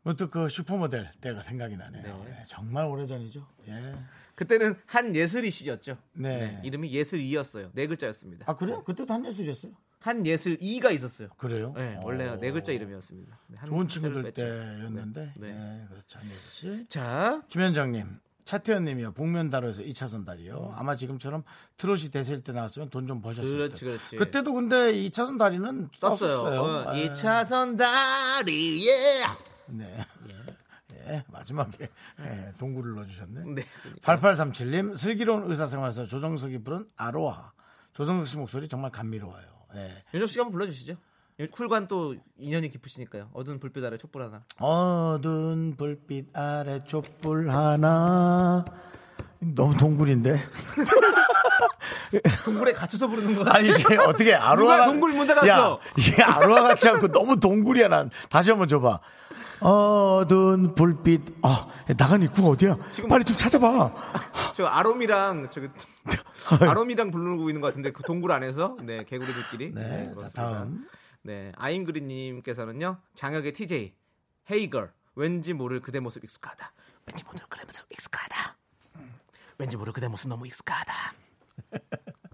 [0.04, 2.24] 문득 그 슈퍼모델 때가 생각이 나네요.
[2.26, 2.32] 네.
[2.32, 3.46] 네, 정말 오래전이죠.
[3.68, 3.96] 예.
[4.36, 5.98] 그때는 한예슬이 씨였죠.
[6.14, 6.62] 네.
[6.64, 7.72] 이름이 예슬이였어요.
[7.74, 8.46] 네 글자였습니다.
[8.50, 8.84] 아 그래요?
[8.84, 9.74] 그때도 한예슬이었어요?
[10.00, 11.30] 한예슬이가 있었어요.
[11.38, 11.74] 그래요?
[11.76, 12.02] 네, 어.
[12.04, 13.40] 원래 네 글자 이름이었습니다.
[13.48, 14.42] 네, 한 좋은 친구들 뺐죠.
[14.44, 15.34] 때였는데.
[15.38, 15.52] 네.
[15.52, 15.86] 네.
[15.90, 16.20] 그렇죠.
[16.20, 16.88] 한예슬 씨.
[16.88, 18.20] 자, 김현정님.
[18.48, 19.12] 차태현님이요.
[19.12, 20.74] 복면다로에서 2차선 다리요.
[20.76, 21.44] 아마 지금처럼
[21.78, 23.86] 트롯이 대세일 때 나왔으면 돈 좀 버셨을 그렇지, 때.
[23.86, 24.16] 그렇지.
[24.18, 26.40] 그때도 근데 2차선 다리는 떴어요.
[26.88, 27.10] 어, 예.
[27.12, 29.24] 2차선 다리에.
[29.68, 29.98] 네.
[31.10, 31.88] 예, 마지막에
[32.20, 33.44] 예, 동굴을 넣어주셨네.
[33.54, 33.64] 네.
[34.02, 37.52] 8837님 슬기로운 의사생활에서 조정석이 부른 아로하.
[37.94, 39.46] 조정석 씨 목소리 정말 감미로워요.
[39.76, 40.04] 예.
[40.14, 40.96] 윤정 씨가 한번 불러주시죠.
[41.52, 43.30] 쿨관 또 인연이 깊으시니까요.
[43.34, 44.42] 어두운 불빛 아래 촛불 하나.
[44.58, 48.66] 어두운 불빛 아래 촛불 하나.
[49.40, 50.42] 너무 동굴인데.
[52.44, 53.58] 동굴에 갇혀서 부르는 거 같아.
[53.60, 55.48] 아니 이게 어떻게 아로하 동굴 문 닫았어?
[55.48, 58.10] 야, 이게 아로하 같지 않고 너무 동굴이야 난.
[58.32, 59.00] 다시 한번 줘봐.
[59.60, 61.22] 어두운 불빛.
[61.44, 62.78] 아 나간 입구가 어디야?
[63.08, 63.94] 빨리 좀 찾아봐.
[64.56, 65.70] 저 아롬이랑 저기
[66.68, 69.74] 아롬이랑 부르고 있는 것 같은데 그 동굴 안에서 네 개구리들끼리.
[69.76, 70.30] 네, 자, 그렇습니다.
[70.34, 70.88] 다음.
[71.28, 73.94] 네 아임그리님께서는요 장혁의 TJ
[74.50, 76.72] 헤이걸 왠지 모를 그대 모습 익숙하다.
[77.06, 78.58] 왠지 모를 그대 모습 익숙하다.
[78.96, 79.20] 음,
[79.58, 80.94] 왠지 모를 그대 모습 너무 익숙하다.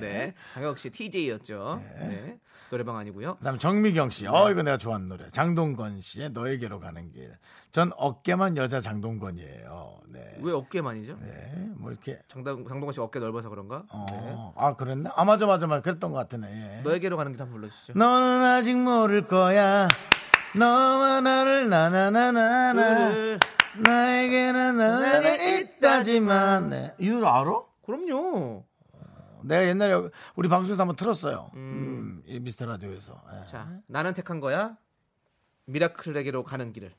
[0.00, 1.80] 네, 장혁 씨 TJ였죠.
[2.00, 2.38] 네.
[2.70, 3.36] 노래방 아니고요.
[3.36, 4.26] 그다음 정미경 씨.
[4.26, 5.30] 어 이거 내가 좋아하는 노래.
[5.30, 7.32] 장동건 씨의 너에게로 가는 길.
[7.70, 9.98] 전 어깨만 여자 장동건이에요.
[10.08, 10.36] 네.
[10.40, 11.16] 왜 어깨만이죠?
[11.20, 11.52] 네.
[11.76, 13.84] 뭐 이렇게 장동 장동건 씨 어깨 넓어서 그런가?
[13.90, 14.06] 어.
[14.10, 14.36] 네.
[14.56, 15.12] 아 그랬나?
[15.14, 15.80] 아 맞아 맞아 맞아.
[15.82, 16.78] 그랬던 것 같으네.
[16.78, 16.82] 예.
[16.82, 17.92] 너에게로 가는 길 한번 불러주시죠.
[17.96, 19.88] 너는 아직 모를 거야.
[20.56, 23.12] 너와 나를 나나나나나.
[23.12, 23.38] 그-
[23.78, 26.70] 나에게는 너는 있다지만.
[26.70, 26.94] 네.
[26.98, 27.60] 이 노래 알아?
[27.84, 28.64] 그럼요.
[29.44, 31.50] 내가 옛날에 우리 방송에서 한번 틀었어요.
[31.54, 33.22] 음, 이 미스터 라디오에서.
[33.32, 33.46] 예.
[33.46, 34.76] 자, 나는 택한 거야.
[35.66, 36.92] 미라클에게로 가는 길을.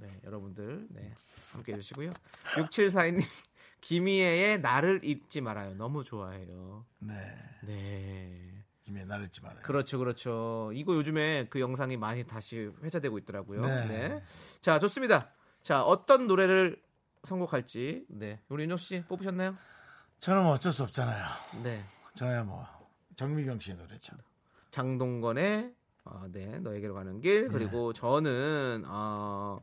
[0.00, 1.14] 네, 여러분들 네,
[1.52, 2.12] 함께 해주시고요.
[2.54, 3.22] 6742님
[3.80, 5.74] 김희애의 나를 잊지 말아요.
[5.74, 6.84] 너무 좋아해요.
[6.98, 7.14] 네.
[7.62, 8.64] 네.
[8.84, 9.62] 김에 나를 잊지 말아요.
[9.62, 10.70] 그렇죠, 그렇죠.
[10.74, 13.64] 이거 요즘에 그 영상이 많이 다시 회자되고 있더라고요.
[13.64, 13.86] 네.
[13.86, 14.22] 네.
[14.60, 15.32] 자, 좋습니다.
[15.62, 16.80] 자, 어떤 노래를
[17.22, 18.06] 선곡할지.
[18.08, 18.40] 네.
[18.48, 19.54] 우리 윤정 씨 뽑으셨나요?
[20.20, 21.24] 저는 뭐 어쩔 수 없잖아요.
[21.62, 21.82] 네.
[22.14, 22.66] 저야 뭐
[23.16, 24.12] 정미경 씨의 노래죠.
[24.70, 25.72] 장동건의
[26.04, 29.60] 어, 네 너에게로 가는 길 그리고 저는 어,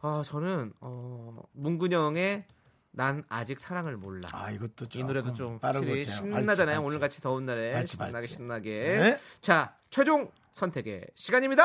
[0.00, 2.44] 아 저는 어, 문근영의
[2.92, 7.72] 난 아직 사랑을 몰라 아 이것도 좀이 노래도 좀 확실히 신나잖아요 오늘 같이 더운 날에
[7.72, 8.26] 발치, 신나게.
[8.26, 9.20] 신나게 네.
[9.40, 11.62] 자 최종 선택의 시간입니다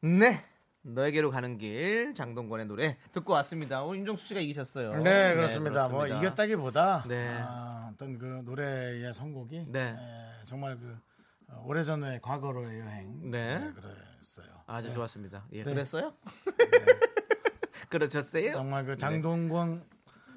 [0.00, 0.47] 네.
[0.94, 3.82] 너에게로 가는 길 장동건의 노래 듣고 왔습니다.
[3.84, 4.98] 오, 윤정수 씨가 이기셨어요.
[4.98, 6.18] 네 그렇습니다 뭐 그렇습니다.
[6.26, 7.38] 이겼다기보다 네.
[7.40, 9.96] 아, 어떤 그 노래의 선곡이 네.
[9.98, 10.98] 에, 정말 그
[11.48, 13.58] 어, 오래전의 과거로의 여행 네.
[13.74, 14.94] 그랬어요 아주 네.
[14.94, 15.44] 좋았습니다.
[15.52, 15.72] 예, 네.
[15.74, 16.14] 그랬어요?
[17.88, 18.52] 그러셨어요?
[18.52, 19.84] 정말 그 장동건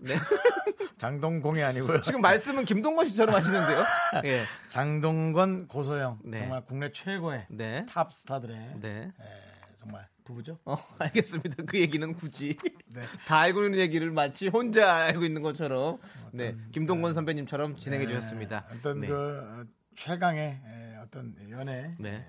[0.02, 0.14] 네.
[0.98, 3.86] 장동공이 아니고요 지금 말씀은 김동건 씨처럼 하시는데요.
[4.26, 4.44] 예.
[4.70, 6.40] 장동건 고소영 네.
[6.40, 7.86] 정말 국내 최고의 네.
[7.90, 8.90] 탑 스타들의 네.
[9.20, 9.34] 에,
[9.78, 11.64] 정말 부부죠 어, 알겠습니다.
[11.66, 12.58] 그 얘기는 굳이
[12.88, 13.02] 네.
[13.28, 16.00] 다 알고 있는 얘기를 마치 혼자 알고 있는 것처럼
[16.32, 18.66] 네, 김동건 선배님처럼 진행해 주셨습니다.
[18.72, 19.08] 어떤 네.
[19.08, 22.26] 그 어, 최강의 에, 어떤 연애 네.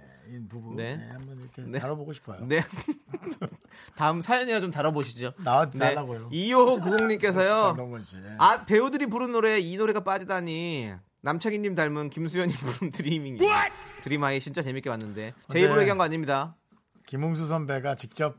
[0.49, 0.97] 두분 네.
[0.97, 1.79] 네, 한번 이렇게 네.
[1.79, 2.45] 다뤄보고 싶어요.
[2.47, 2.63] 네.
[3.97, 5.33] 다음 사연이나 좀 다뤄보시죠.
[5.45, 5.79] 나와 네.
[5.79, 6.31] 달라고요.
[6.31, 7.63] 2590님께서요.
[7.67, 8.17] 강동건 씨.
[8.39, 13.39] 아 배우들이 부른 노래 이 노래가 빠지다니 남창희님 닮은 김수현이 부른 드리밍
[14.03, 15.65] 드림하이 진짜 재밌게 봤는데 제 네.
[15.65, 16.57] 입으로 얘기한 거 아닙니다.
[17.13, 18.39] 김웅수 선배가 직접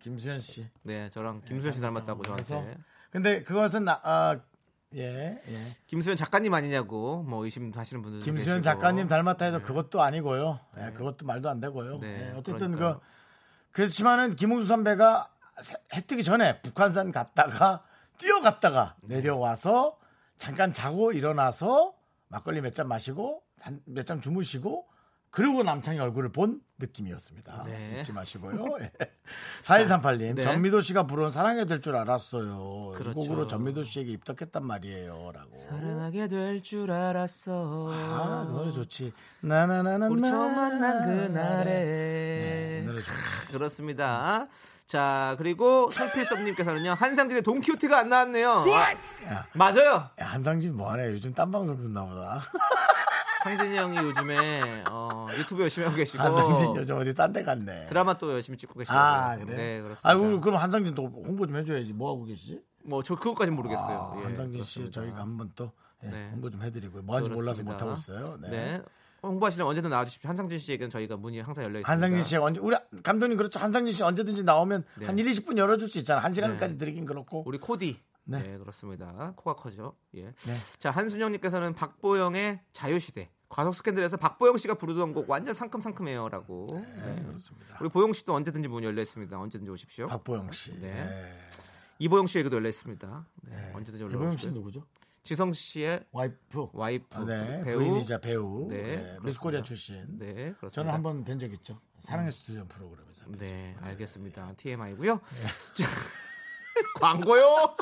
[0.00, 0.66] 김수현 씨.
[0.82, 2.78] 네 저랑 김수현 씨 닮았다고 그래서 저한테
[3.12, 4.40] 근데 그것은 나, 아,
[4.96, 5.76] 예, 예.
[5.86, 10.58] 김수현 작가님 아니냐고 뭐 의심하시는 분들 김수현 작가님 닮았다 해도 그것도 아니고요.
[10.78, 12.00] 예, 그것도 말도 안 되고요.
[12.00, 12.98] 네, 예, 어쨌든 그러니까요.
[13.70, 15.30] 그 그렇지만은 김웅수 선배가
[15.62, 17.84] 세- 해 뜨기 전에 북한산 갔다가
[18.18, 19.96] 뛰어갔다가 내려와서
[20.38, 21.94] 잠깐 자고 일어나서
[22.26, 23.44] 막걸리 몇 잔 마시고
[23.84, 24.88] 몇 잔 주무시고
[25.30, 27.64] 그리고 남창희 얼굴을 본 느낌이었습니다.
[27.66, 27.98] 네.
[28.00, 28.64] 잊지 마시고요.
[28.80, 28.90] 예.
[29.62, 30.42] 4138님, 네.
[30.42, 32.92] 전미도 씨가 부른 사랑이 될 줄 알았어요.
[32.94, 33.18] 이 그렇죠.
[33.18, 35.32] 곡으로 전미도 씨에게 입덕했단 말이에요.
[35.34, 35.56] 라고.
[35.56, 37.90] 사랑하게 될 줄 알았어.
[37.92, 39.12] 아, 그 노래 좋지.
[39.40, 40.08] 나나나나.
[40.08, 41.64] 우리 처음 만난 그날에.
[41.64, 43.52] 네, 이 노래 좋지.
[43.52, 44.48] 그렇습니다.
[44.86, 48.64] 자 그리고 설필섭님께서는요 한상진의 돈키호테가 안 나왔네요.
[49.28, 50.10] 야, 맞아요.
[50.20, 51.08] 야, 한상진 뭐하네.
[51.08, 52.40] 요즘 딴 방송 듣나 보다.
[53.46, 57.86] 상진이 형이 요즘에 어, 유튜브 열심히 하고 계시고 한상진 요즘 어디 딴 데 갔네.
[57.86, 59.56] 드라마 또 열심히 찍고 계시고 아, 그래?
[59.56, 60.08] 네 그렇습니다.
[60.08, 61.92] 아이고, 그럼 한상진 또 홍보 좀 해줘야지.
[61.92, 62.60] 뭐 하고 계시지?
[62.84, 63.98] 뭐 저 그것까진 모르겠어요.
[64.14, 65.00] 아, 예, 한상진 씨 그렇습니다.
[65.00, 65.70] 저희가 한번 또
[66.04, 66.28] 예, 네.
[66.32, 67.02] 홍보 좀 해드리고요.
[67.02, 67.84] 뭐 하는지 몰라서 그렇습니다.
[67.84, 68.38] 못하고 있어요.
[68.42, 68.48] 네.
[68.50, 68.82] 네.
[69.22, 70.28] 홍보하시려면 언제든 나와주십시오.
[70.28, 71.90] 한상진 씨에게는 저희가 문이 항상 열려 있습니다.
[71.90, 73.58] 한상진 씨가 언제, 우리 감독님 그렇죠.
[73.58, 75.06] 한상진 씨 언제든지 나오면 네.
[75.06, 76.22] 한 1, 20분 열어줄 수 있잖아.
[76.22, 76.78] 한 시간까지 네.
[76.78, 77.42] 드리긴 그렇고.
[77.46, 77.98] 우리 코디.
[78.24, 78.42] 네.
[78.42, 78.58] 네.
[78.58, 79.32] 그렇습니다.
[79.36, 79.94] 코가 커죠.
[80.16, 80.24] 예.
[80.24, 80.56] 네.
[80.78, 83.30] 자, 한순영님께서는 박보영의 자유시대.
[83.56, 86.66] 과속 스캔들에서 박보영 씨가 부르던 곡 완전 상큼상큼해요라고.
[86.72, 87.22] 네.
[87.24, 87.78] 그렇습니다.
[87.80, 89.38] 우리 보영 씨도 언제든지 문이 열려 있습니다.
[89.38, 90.08] 언제든지 오십시오.
[90.08, 90.72] 박보영 씨.
[90.78, 90.92] 네.
[90.92, 91.38] 네.
[91.98, 93.26] 이보영 씨에게도 열려 있습니다.
[93.44, 93.72] 네.
[93.74, 94.50] 언제든지 올라 이보영 씨.
[94.50, 94.84] 누구죠?
[95.22, 96.68] 지성 씨의 와이프.
[96.74, 97.62] 와이프 아, 네.
[97.64, 97.78] 배우.
[97.78, 98.68] 부인이자 배우.
[98.68, 99.16] 네, 네.
[99.22, 100.04] 미스코리아 출신.
[100.18, 100.68] 네, 그렇습니다.
[100.68, 101.80] 저는 한 번 뵌 적 있죠.
[101.98, 103.24] 사랑의 스튜디오 프로그램에서.
[103.38, 104.52] 네, 알겠습니다.
[104.58, 105.18] TMI고요.
[105.74, 105.84] 자,
[107.00, 107.74] 광고요.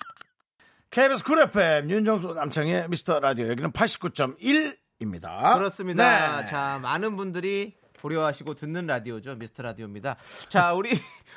[0.90, 5.54] KBS 쿨 FM 윤정수 남창희의 미스터 라디오 여기는 89.1 입니다.
[5.56, 6.38] 그렇습니다.
[6.40, 6.44] 네.
[6.46, 9.34] 자, 많은 분들이 고려하시고 듣는 라디오죠.
[9.34, 10.16] 미스터 라디오입니다.
[10.48, 10.90] 자, 우리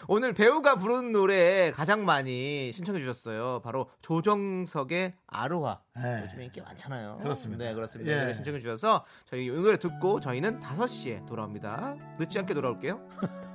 [0.07, 3.61] 오늘 배우가 부른 노래 가장 많이 신청해 주셨어요.
[3.63, 5.79] 바로 조정석의 아로하.
[5.95, 6.21] 네.
[6.23, 7.19] 요즘에 인기 많잖아요.
[7.23, 7.65] 그렇습니다.
[7.65, 8.11] 네, 그렇습니다.
[8.11, 8.19] 예.
[8.19, 11.95] 노래 신청해 주셔서 저희 이 노래 듣고 저희는 5시에 돌아옵니다.
[12.19, 13.01] 늦지 않게 돌아올게요.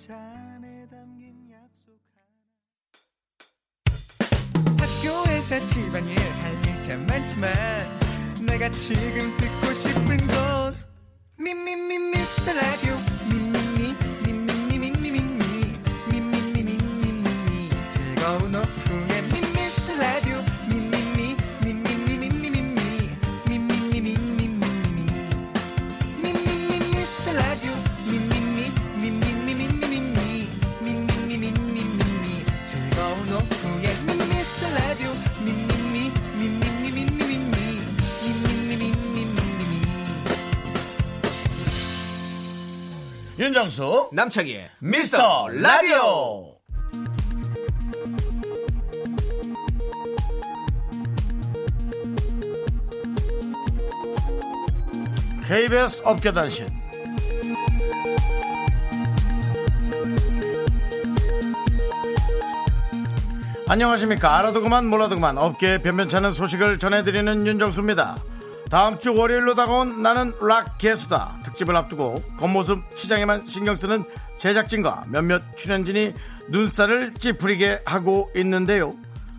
[0.00, 2.32] 잔에 담긴 약속 하나.
[4.78, 7.52] 학교에서 집안일 할일참 많지만
[8.46, 10.74] 내가 지금 듣고 싶은 건
[11.36, 12.96] 미미미 미스터 라디오
[43.50, 46.54] 윤정수 남창희의 미스터 라디오.
[55.42, 56.68] KBS 업계단신.
[63.66, 64.38] 안녕하십니까.
[64.38, 68.16] 알아도 그만 몰라도 그만 업계의 변변찮은 소식을 전해드리는 윤정수입니다
[68.70, 74.04] 다음 주 월요일로 다가온 나는 락 개수다 특집을 앞두고 겉모습 치장에만 신경 쓰는
[74.38, 76.14] 제작진과 몇몇 출연진이
[76.48, 78.92] 눈살을 찌푸리게 하고 있는데요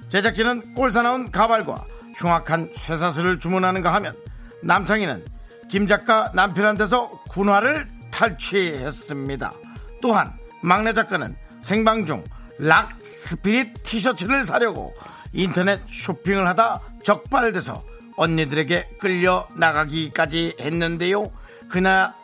[0.09, 1.85] 제작진은 꼴사나운 가발과
[2.17, 4.15] 흉악한 쇠사슬을 주문하는가 하면
[4.61, 5.25] 남창희는
[5.69, 9.53] 김 작가 남편한테서 군화를 탈취했습니다.
[10.01, 12.23] 또한 막내 작가는 생방 중
[12.61, 14.93] 락 스피릿 티셔츠를 사려고
[15.33, 17.83] 인터넷 쇼핑을 하다 적발돼서
[18.15, 21.31] 언니들에게 끌려 나가기까지 했는데요.
[21.69, 22.15] 그나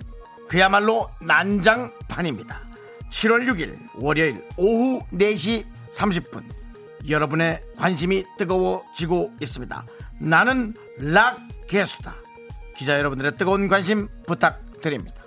[0.47, 2.61] 그야말로 난장판입니다.
[3.09, 6.43] 7월 6일 월요일 오후 4시 30분
[7.09, 9.85] 여러분의 관심이 뜨거워지고 있습니다.
[10.19, 12.15] 나는 락 개수다.
[12.75, 15.23] 기자 여러분들의 뜨거운 관심 부탁드립니다.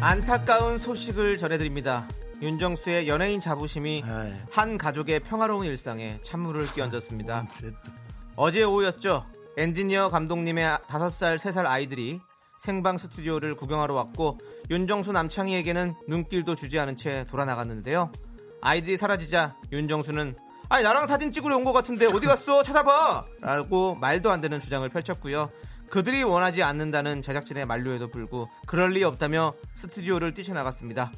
[0.00, 2.06] 안타까운 소식을 전해드립니다.
[2.40, 4.32] 윤정수의 연예인 자부심이 아이.
[4.50, 7.46] 한 가족의 평화로운 일상에 찬물을 끼얹었습니다.
[8.36, 9.26] 어제 오후였죠.
[9.56, 12.20] 엔지니어 감독님의 5살, 3살 아이들이
[12.58, 14.38] 생방 스튜디오를 구경하러 왔고
[14.70, 18.12] 윤정수 남창희에게는 눈길도 주지 않은 채 돌아나갔는데요.
[18.60, 20.36] 아이들이 사라지자 윤정수는
[20.68, 22.62] 아니 나랑 사진 찍으러 온 것 같은데 어디 갔어?
[22.62, 23.24] 찾아봐!
[23.40, 25.50] 라고 말도 안 되는 주장을 펼쳤고요.
[25.90, 31.10] 그들이 원하지 않는다는 제작진의 만류에도 불구 그럴 리 없다며 스튜디오를 뛰쳐나갔습니다.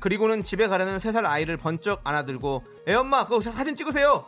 [0.00, 4.26] 그리고는 집에 가려는 3살 아이를 번쩍 안아들고 애엄마 그거 사진 찍으세요!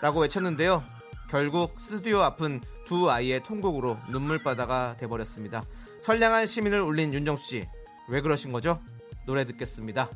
[0.00, 0.82] 라고 외쳤는데요.
[1.28, 5.62] 결국 스튜디오 앞은 두 아이의 통곡으로 눈물바다가 돼버렸습니다.
[6.00, 7.66] 선량한 시민을 울린 윤정수 씨,
[8.08, 8.80] 왜 그러신 거죠?
[9.26, 10.08] 노래 듣겠습니다.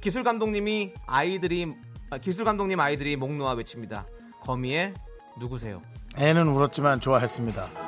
[0.00, 1.72] 기술 감독님이 아이들이
[2.10, 4.06] 아, 기술 감독님 아이들이 목 놓아 외칩니다.
[4.42, 4.94] 거미의
[5.38, 5.82] 누구세요?
[6.16, 7.81] 애는 울었지만 좋아했습니다.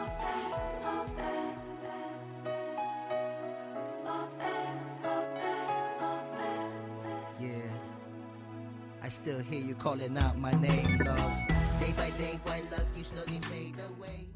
[9.74, 11.34] You calling out my name, love.
[11.80, 14.28] Day by day, while love you slowly fade away.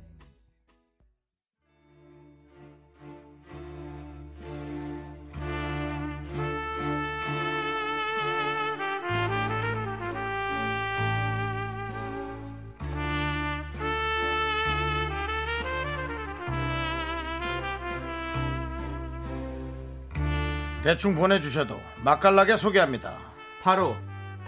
[20.83, 23.19] 대충 보내주셔도 맛깔나게 소개합니다.
[23.63, 23.95] 바로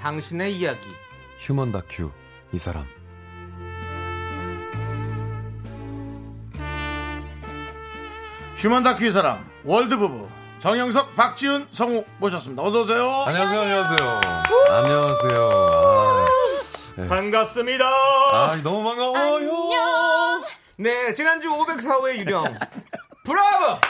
[0.01, 0.89] 당신의 이야기.
[1.39, 2.11] human 다큐
[2.53, 2.87] 이 사람
[8.57, 10.29] human 다큐 이 사람 world 부부
[10.59, 12.63] 정영석, 박지윤, 성우 모셨습니다.
[12.63, 13.23] 어서 오세요.
[13.27, 14.21] 안녕하세요 안녕하세요
[14.69, 15.41] 안녕하세요
[16.99, 17.87] 아, 반갑습니다.
[17.87, 20.45] 아 너무 반가워요
[20.77, 22.45] 네, 지난주 504호의 유령.
[23.25, 23.81] 브라보!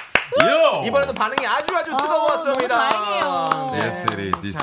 [0.43, 2.69] 요 이번에도 반응이 아주 아주 뜨거웠습니다.
[2.69, 3.71] 너무 다행이에요.
[3.73, 3.91] 네.
[3.91, 4.55] It's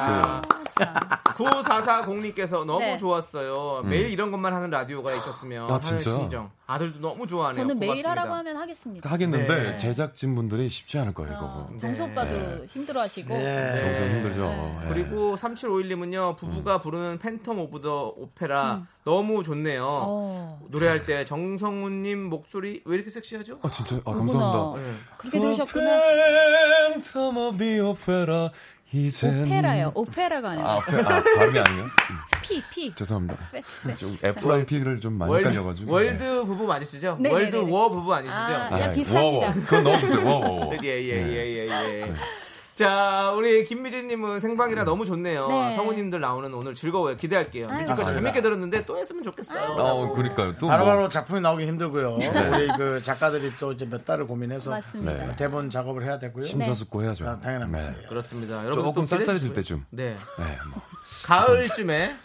[0.77, 1.01] 자,
[1.35, 2.97] 9440님께서 너무 네.
[2.97, 3.81] 좋았어요.
[3.85, 6.11] 매일 이런 것만 하는 라디오가 있었으면 아, 진짜?
[6.11, 6.51] 심정.
[6.67, 7.61] 아들도 너무 좋아하네요.
[7.63, 8.09] 저는 매일 고맙습니다.
[8.11, 9.09] 하라고 하면 하겠습니다.
[9.09, 9.75] 하겠는데 네.
[9.77, 13.81] 제작진 분들이 쉽지 않을 거예요 어, 이거 정수 오빠도 힘들어하시고 네.
[13.81, 14.79] 정성 힘들죠 네.
[14.83, 14.87] 예.
[14.89, 19.85] 그리고 3751님은요, 부부가 부르는 Phantom of the Opera 너무 좋네요.
[19.87, 23.59] 어, 노래할 때 정 성우님 목소리 왜 이렇게 섹시하죠?
[23.63, 24.11] 아 진짜 아.
[24.13, 24.97] 감사합니다 네.
[25.17, 25.97] 그렇게 들으셨구나.
[28.91, 29.91] 이젠 오페라요.
[29.95, 31.85] 오페라가 아니라 아, 오페- 아 발음이 아니에요?
[32.41, 32.95] P P.
[32.95, 33.37] 죄송합니다.
[33.97, 37.17] 좀 F랑 P를 좀 많이 world, 헷갈려가지고 world 부부 맞으시죠?
[37.19, 37.71] 네, 네, world 네, 네.
[37.71, 38.35] 워 부부 아니시죠?
[38.35, 38.81] 아, 네.
[38.81, 39.21] 야, 비슷합니다.
[39.21, 39.53] 워, 워.
[39.53, 40.73] 그건 넣어주세요 워, 워, 워.
[40.83, 41.33] 예, 예, 예, 네.
[41.33, 42.13] 예, 예.
[42.77, 45.47] 자, 우리 김미진님은 생방이라 너무 좋네요.
[45.47, 45.75] 네.
[45.75, 47.15] 성우님들 나오는 오늘 즐거워요.
[47.15, 47.65] 기대할게요.
[47.67, 48.13] 뮤지컬.
[48.13, 49.71] 재밌게 들었는데 또 했으면 좋겠어요.
[49.71, 52.17] 어 그러니까요 또 바로바로 뭐, 작품이 나오기 힘들고요.
[52.19, 55.11] 우리 그 작가들이 또 이제 몇 달을 고민해서 맞습니다.
[55.11, 55.35] 네.
[55.35, 56.43] 대본 작업을 해야 되고요.
[56.45, 57.89] 심사숙고 해야죠 아, 당연합니다.
[57.99, 58.07] 네.
[58.09, 58.63] 그렇습니다.
[58.63, 59.55] 여러분 조금 쌀쌀해질.
[59.55, 60.15] 때쯤 네.
[60.37, 60.79] 네, 뭐.
[61.23, 62.15] 가을쯤에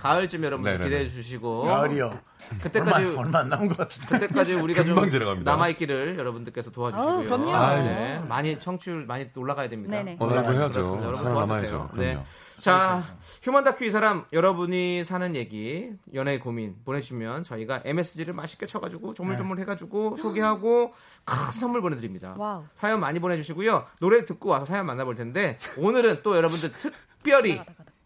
[0.00, 0.84] 가을쯤 여러분 네네네.
[0.84, 2.18] 기대해 주시고 가을이요.
[2.50, 4.08] 얼마, 그때까지 얼마 안 남은 것 같은데.
[4.18, 5.50] 그때까지 우리가 좀 금방 지나갑니다.
[5.50, 7.08] 남아 있기를 여러분들께서 도와주시고요.
[7.08, 7.54] 아우, 그럼요.
[7.54, 7.82] 아유.
[7.82, 9.98] 네, 많이 청취율 많이 올라가야 됩니다.
[10.18, 11.06] 어, 그렇습니다.
[11.06, 11.34] 여러분 도와주세요.
[11.34, 12.18] 남아야죠 네.
[12.60, 13.02] 자,
[13.42, 19.58] human 다큐 이 사람 여러분이 사는 얘기, 연애 고민 보내주시면 저희가 MSG를 맛있게 쳐가지고 조물조물
[19.60, 22.34] 해가지고 소개하고 큰 선물 보내드립니다.
[22.38, 22.64] Wow.
[22.74, 23.84] 사연 많이 보내주시고요.
[24.00, 27.60] 노래 듣고 와서 사연 만나볼 텐데 오늘은 또 여러분들 특별히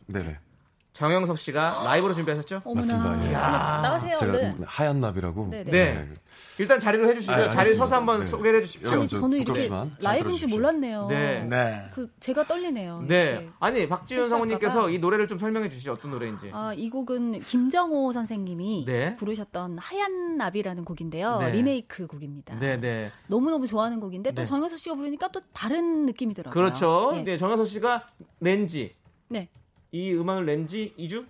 [0.07, 0.39] 네네
[0.99, 2.61] 정영석 씨가 라이브로 준비하셨죠?
[2.75, 3.31] 맞습니다, 예.
[3.31, 4.65] 나가세요 제가 얼른.
[4.67, 5.71] 하얀 나비라고 네네.
[5.71, 6.09] 네.
[6.59, 7.33] 일단 자리를 해주시죠.
[7.33, 7.77] 아, 알겠습니다.
[7.77, 8.27] 서서 한번 네.
[8.27, 8.91] 소개를 해주십시오.
[8.91, 10.57] 아니 저 저는 이렇게 부끄럽지만 잘 라이브인지 들어주십시오.
[10.57, 11.07] 몰랐네요.
[11.07, 11.47] 네.
[11.49, 11.85] 네.
[11.95, 13.05] 그 제가 떨리네요.
[13.07, 13.31] 네.
[13.31, 13.49] 이렇게.
[13.61, 14.91] 아니 박지윤 성우님께서 봐.
[14.91, 15.93] 이 노래를 좀 설명해 주시죠.
[15.93, 16.51] 어떤 노래인지.
[16.53, 19.15] 아, 이 곡은 김정호 선생님이 네.
[19.15, 21.39] 부르셨던 하얀 나비라는 곡인데요.
[21.39, 21.53] 네.
[21.53, 22.59] 리메이크 곡입니다.
[22.59, 23.13] 네 네.
[23.29, 24.47] 너무너무 좋아하는 곡인데 또 네.
[24.47, 26.53] 정현석 씨가 부르니까 또 다른 느낌이더라고요.
[26.53, 27.13] 그렇죠.
[27.15, 27.23] 네.
[27.23, 27.39] 네.
[27.39, 28.05] 정현석 씨가
[28.41, 28.97] 낸지
[29.29, 29.49] 네.
[29.93, 31.25] 이 음악을 낸지 2주?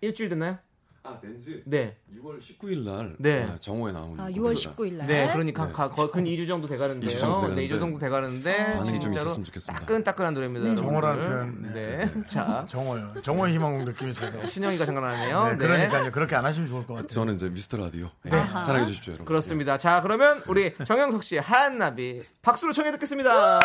[0.00, 0.58] 일주일 됐나요?
[1.02, 1.94] 아 렌즈 네.
[2.20, 3.44] 6월 19일 날 네.
[3.44, 4.40] 아, 정오에 나온 아, 곡입니다.
[4.42, 5.06] 6월 19일 날.
[5.06, 5.72] 네, 그러니까 네.
[5.72, 7.08] 가- 거의 근 2주 정도 돼 가는데요.
[7.08, 9.86] 이주 정도 네, 2주 돼가는데 정도 돼 가는데 반응이 좀 있었으면 좋겠습니다.
[9.86, 10.68] 따끈따끈한 노래입니다.
[10.70, 10.74] 네.
[10.74, 11.72] 정호라는 표현.
[11.74, 12.22] 네.
[12.24, 13.22] 자, 정호요.
[13.22, 14.44] 정호 희망 느낌이 있어서.
[14.48, 15.44] 신영이가 생각나네요.
[15.44, 15.56] 네, 네.
[15.58, 16.10] 그러니까요.
[16.10, 17.08] 그렇게 안 하시면 좋을 것 같아요.
[17.08, 18.32] 저는 이제 미스터 라디오 네.
[18.36, 18.62] 아하.
[18.62, 19.78] 사랑해 주십시오 여러분 그렇습니다.
[19.78, 23.60] 자, 그러면 우리 정영석 씨의 하얀 나비 박수로 청해 듣겠습니다.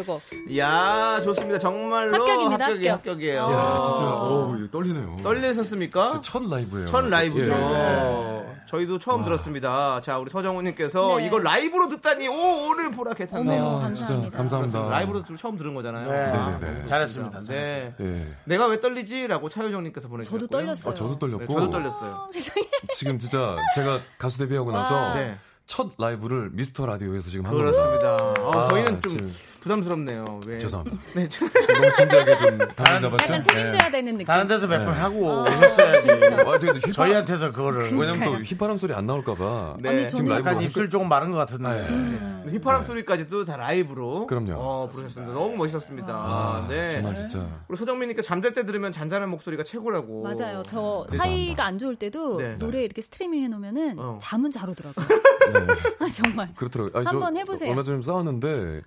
[0.00, 0.20] 어때요, 이거?
[0.58, 1.58] 야 좋습니다.
[1.58, 3.10] 정말로 합격입니다, 합격이 합격.
[3.12, 3.42] 합격이에요.
[3.42, 3.52] 어.
[3.52, 5.16] 야, 진짜 어, 떨리네요.
[5.22, 6.20] 떨리셨습니까?
[6.22, 6.86] 첫 라이브예요.
[6.86, 7.52] 첫 라이브죠.
[7.52, 8.42] 예.
[8.66, 10.00] 저희도 처음 들었습니다.
[10.00, 11.26] 자, 우리 서정훈님께서 네.
[11.26, 12.32] 이걸 라이브로 듣다니, 오,
[12.70, 13.62] 오늘 보라 개탔네요.
[13.62, 14.22] 어머, 아, 감사합니다.
[14.22, 14.88] 진짜 감사합니다.
[14.88, 16.10] 라이브로 좀 처음 들은 거잖아요.
[16.10, 16.18] 네.
[16.38, 16.74] 아, 네네네.
[16.74, 17.42] 너무 잘했습니다.
[17.48, 17.94] 네.
[18.00, 18.26] 예.
[18.44, 20.40] 내가 왜 떨리지?라고 차효정님께서 보내주셨고요.
[20.40, 20.90] 저도 떨렸어요.
[20.90, 21.40] 아, 저도 떨렸고.
[21.40, 22.10] 네, 저도 떨렸어요.
[22.12, 22.66] 어, 세상에.
[22.94, 25.14] 지금 진짜 제가 가수 데뷔하고 나서 와.
[25.14, 25.36] 네.
[25.66, 27.72] 첫 라이브를 미스터 라디오에서 지금 한 겁니다.
[27.82, 28.42] 그렇습니다.
[28.42, 30.40] 어, 아, 저희는 좀 지금 부담스럽네요.
[30.46, 30.58] 왜?
[30.58, 30.98] 죄송합니다.
[31.14, 33.24] 네, 저- 너무 진지하게 좀 감정 잡았죠?
[33.24, 34.26] 약간 책임져야 되는 느낌.
[34.26, 35.00] 다른 데서 몇번 네.
[35.00, 35.42] 하고 어.
[35.42, 36.10] 오셨어야지.
[36.10, 39.76] 아, 저희도 휘파람, 저희한테서 그거를 왜냐면 또 휘파람 소리 안 나올까봐.
[39.80, 39.88] 네.
[39.88, 41.68] 아니, 지금 라이브 약간 입술 조금 마른 것 같은데.
[41.68, 41.80] 아, 예.
[41.88, 42.44] 음.
[42.50, 44.26] 휘파람 소리까지도 다 라이브로.
[44.26, 44.54] 그럼요.
[44.56, 45.32] 어, 부르셨습니다.
[45.32, 46.12] 너무 멋있었습니다.
[46.12, 46.94] 아, 네.
[46.94, 47.46] 정말 진짜.
[47.68, 50.22] 우리 서정민님께 잠잘 때 들으면 잔잔한 목소리가 최고라고.
[50.22, 50.64] 맞아요.
[50.66, 51.18] 저 감사합니다.
[51.18, 52.56] 사이가 안 좋을 때도 네.
[52.56, 54.18] 노래 이렇게 스트리밍 해놓으면은 어.
[54.20, 55.06] 잠은 잘 오더라고요.
[55.06, 55.60] 네.
[56.00, 56.52] 아, 정말.
[56.56, 56.98] 그렇더라고요.
[56.98, 57.70] 아니, 한번 저 해보세요.
[57.70, 58.80] 얼마 전에 싸웠는데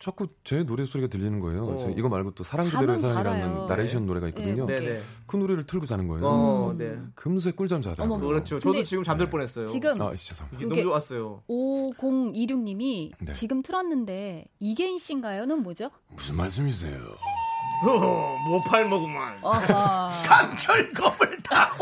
[0.00, 1.64] 자꾸 제 노래 소리가 들리는 거예요.
[1.64, 1.66] 어.
[1.66, 3.66] 그래서 이거 말고 또 사랑 그대로의 사랑이라는.
[3.66, 4.64] 나레이션 노래가 있거든요.
[4.66, 4.80] 네.
[4.80, 5.00] 네네.
[5.26, 6.26] 그 노래를 틀고 자는 거예요.
[6.26, 6.96] 어, 네.
[7.14, 7.82] 금세 꿀잠.
[7.98, 8.58] 어머, 그렇죠.
[8.58, 9.66] 저도 지금 잠들 뻔했어요.
[9.66, 10.68] 지금 아, 죄송합니다.
[10.68, 11.42] 너무 좋았어요.
[11.48, 13.32] 5026님이 네.
[13.34, 15.90] 지금 틀었는데 이계인 씨인가요?는 뭐죠?
[16.08, 16.98] 무슨 말씀이세요?
[17.82, 19.38] 모팔먹으만.
[19.42, 20.22] 아하.
[20.24, 21.72] 강철검을 다.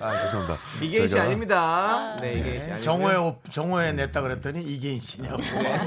[0.00, 0.58] 아, 죄송합니다.
[0.82, 2.16] 이계인 씨 제가 아닙니다.
[2.20, 2.80] 네, 이계인 씨 아닙니다.
[2.80, 5.38] 정호에 옷- 정호에 냈다 그랬더니 이계인 씨냐고.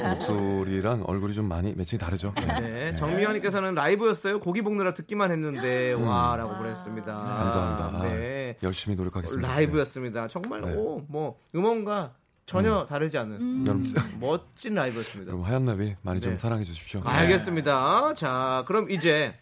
[0.10, 2.34] 목소리랑 얼굴이 좀 많이 매칭이 다르죠.
[2.62, 4.40] 네, 정미현님께서는 라이브였어요.
[4.40, 7.12] 고기 볶느라 듣기만 했는데 와라고 보냈습니다.
[7.14, 7.28] 음.
[7.28, 8.00] 감사합니다.
[8.00, 9.48] 아, 네, 열심히 노력하겠습니다.
[9.48, 10.28] 라이브였습니다.
[10.28, 10.74] 정말 네.
[10.74, 12.14] 오, 뭐 음원과
[12.48, 13.64] 전혀 다르지 않은 음.
[13.66, 13.70] 네.
[13.70, 15.32] 여러분, 멋진 라이브였습니다.
[15.32, 16.38] 여러분 하얀 나비 많이 좀 네.
[16.38, 17.02] 사랑해 주십시오.
[17.04, 18.14] 알겠습니다.
[18.16, 19.36] 자, 그럼 이제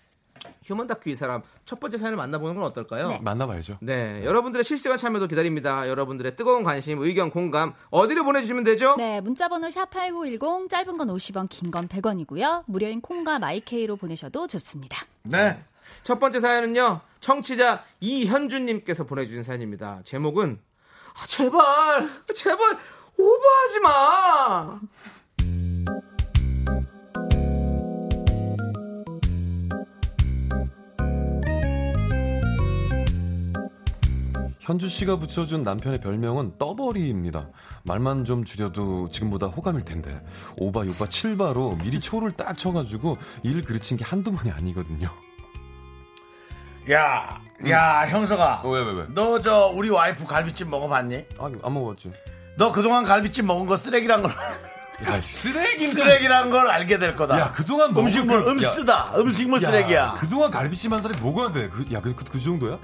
[0.63, 3.09] human 다큐 이 사람 첫 번째 사연을 만나보는 건 어떨까요?
[3.09, 3.19] 네.
[3.19, 3.77] 만나봐야죠.
[3.81, 5.87] 네, 여러분들의 실시간 참여도 기다립니다.
[5.87, 8.95] 여러분들의 뜨거운 관심, 의견, 공감 어디로 보내주시면 되죠?
[8.97, 12.63] 네, 문자번호 샵8910 짧은 건 50원, 긴 건 100원이고요.
[12.65, 15.05] 무료인 콩과 마이케이로 보내셔도 좋습니다.
[15.23, 15.63] 네.
[16.01, 20.01] 첫 번째 사연은요, 청취자 이현주님께서 보내주신 사연입니다.
[20.03, 20.59] 제목은
[21.17, 22.77] 아, 제발, 제발
[23.17, 24.79] 오버하지 마.
[34.59, 37.49] 현주 씨가 붙여준 남편의 별명은 떠버리입니다.
[37.83, 40.19] 말만 좀 줄여도 지금보다 호감일 텐데
[40.57, 45.11] 오바, 육바, 칠바로 미리 초를 딱 쳐가지고 일 그르친 게 한두 번이 아니거든요.
[46.91, 48.61] 야, 야, 형서가.
[48.63, 49.05] 어, 왜, 왜, 왜?
[49.13, 51.25] 너 저 우리 와이프 갈비찜 먹어봤니?
[51.39, 52.09] 아니, 안 먹어봤지.
[52.57, 54.31] 너 그동안 갈비찜 먹은 거 쓰레기란 걸
[55.03, 57.39] 야, 쓰레기 쓰레기란 걸 알게 될 거다.
[57.39, 59.11] 야, 그동안 먹은 음식물 그- 음쓰다.
[59.17, 60.15] 음식물 야, 쓰레기야.
[60.19, 61.69] 그동안 갈비찜 한 살이 먹어야 돼.
[61.69, 62.77] 그, 야, 그, 그, 그 정도야?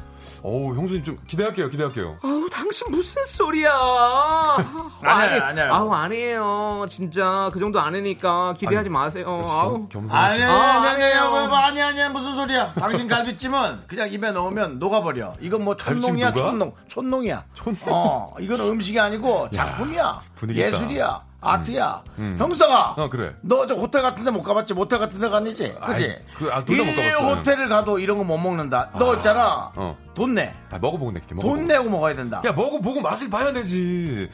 [0.43, 2.17] 어우, 형수님 좀 기대할게요, 기대할게요.
[2.23, 3.71] 아우 당신 무슨 소리야?
[5.01, 5.73] 아니에요, 아니에요.
[5.73, 6.85] 아우 아니에요.
[6.89, 9.45] 진짜 그 정도 아니니까 기대하지 마세요.
[9.49, 9.87] 아우.
[9.87, 10.43] 겸손 아니, 씨.
[10.43, 11.03] 아니, 아, 아니, 아니.
[11.03, 12.73] 아니, 아니, 아니, 아니, 무슨 소리야.
[12.73, 15.33] 당신 갈비찜은 그냥 입에 넣으면 녹아버려.
[15.41, 16.33] 이건 뭐 촌농이야?
[16.33, 16.73] 촌농.
[16.87, 17.43] 촌농이야.
[17.53, 17.79] 촌농.
[17.87, 20.21] 어, 이건 음식이 아니고 작품이야.
[20.35, 20.59] 분위기.
[20.59, 21.21] 예술이야.
[21.41, 22.03] 아트야.
[22.19, 22.35] 음.
[22.39, 22.91] 형사가.
[22.97, 23.33] 어, 그래.
[23.41, 24.73] 너 저 호텔 같은 데 못 가봤지?
[24.73, 25.73] 모텔 같은 데 가니지?
[25.75, 26.15] 그지?
[26.37, 27.35] 그, 아, 둘다 못이 가봤어요.
[27.37, 28.91] 호텔을 가도 이런 거 못 먹는다.
[28.97, 29.71] 너 아, 있잖아.
[29.75, 29.97] 어.
[30.13, 30.53] 돈 내.
[30.69, 31.55] 아, 먹어보고 낼게, 먹어보고.
[31.57, 32.41] 돈 내고 먹어야 된다.
[32.45, 34.29] 야, 먹어보고 맛을 봐야 되지.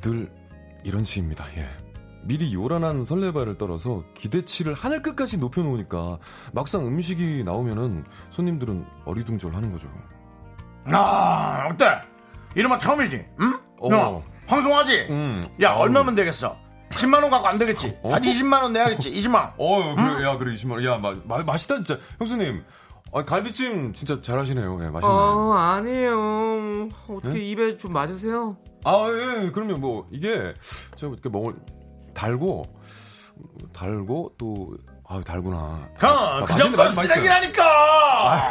[0.00, 0.30] 늘
[0.84, 1.68] 이런 시입니다, 예.
[2.22, 6.18] 미리 요란한 설레발을 떨어서 기대치를 하늘 끝까지 높여놓으니까
[6.52, 9.88] 막상 음식이 나오면은 손님들은 어리둥절 하는 거죠.
[10.86, 12.00] 아, 어때?
[12.58, 13.24] 이러면 처음이지?
[13.40, 13.58] 응?
[13.80, 13.88] 어.
[13.94, 15.06] 야, 방송하지?
[15.10, 15.48] 음.
[15.62, 15.82] 야, 아우.
[15.82, 16.56] 얼마면 되겠어?
[16.90, 17.96] 10만원 갖고 안 되겠지?
[18.02, 18.14] 어?
[18.14, 19.12] 한 20만원 내야겠지?
[19.12, 19.52] 20만원.
[19.58, 20.84] 어, 그래, 야, 그래, 20만원.
[20.84, 21.98] 야, 마, 마, 맛있다, 진짜.
[22.18, 22.64] 형수님,
[23.12, 24.76] 아, 갈비찜 진짜 잘하시네요.
[24.84, 25.06] 예, 맛있네.
[25.14, 26.88] 어 아니에요.
[27.08, 28.56] 어떻게 입에 좀 맞으세요?
[28.84, 29.76] 아, 예, 예, 그럼요.
[29.76, 30.52] 뭐, 이게,
[30.96, 31.54] 제가 이렇게 먹을,
[32.12, 32.64] 달고,
[33.72, 35.88] 달고, 또, 아 달구나.
[35.96, 36.84] 그, 아, 그 정도.
[36.88, 38.48] 쓰레기라니까!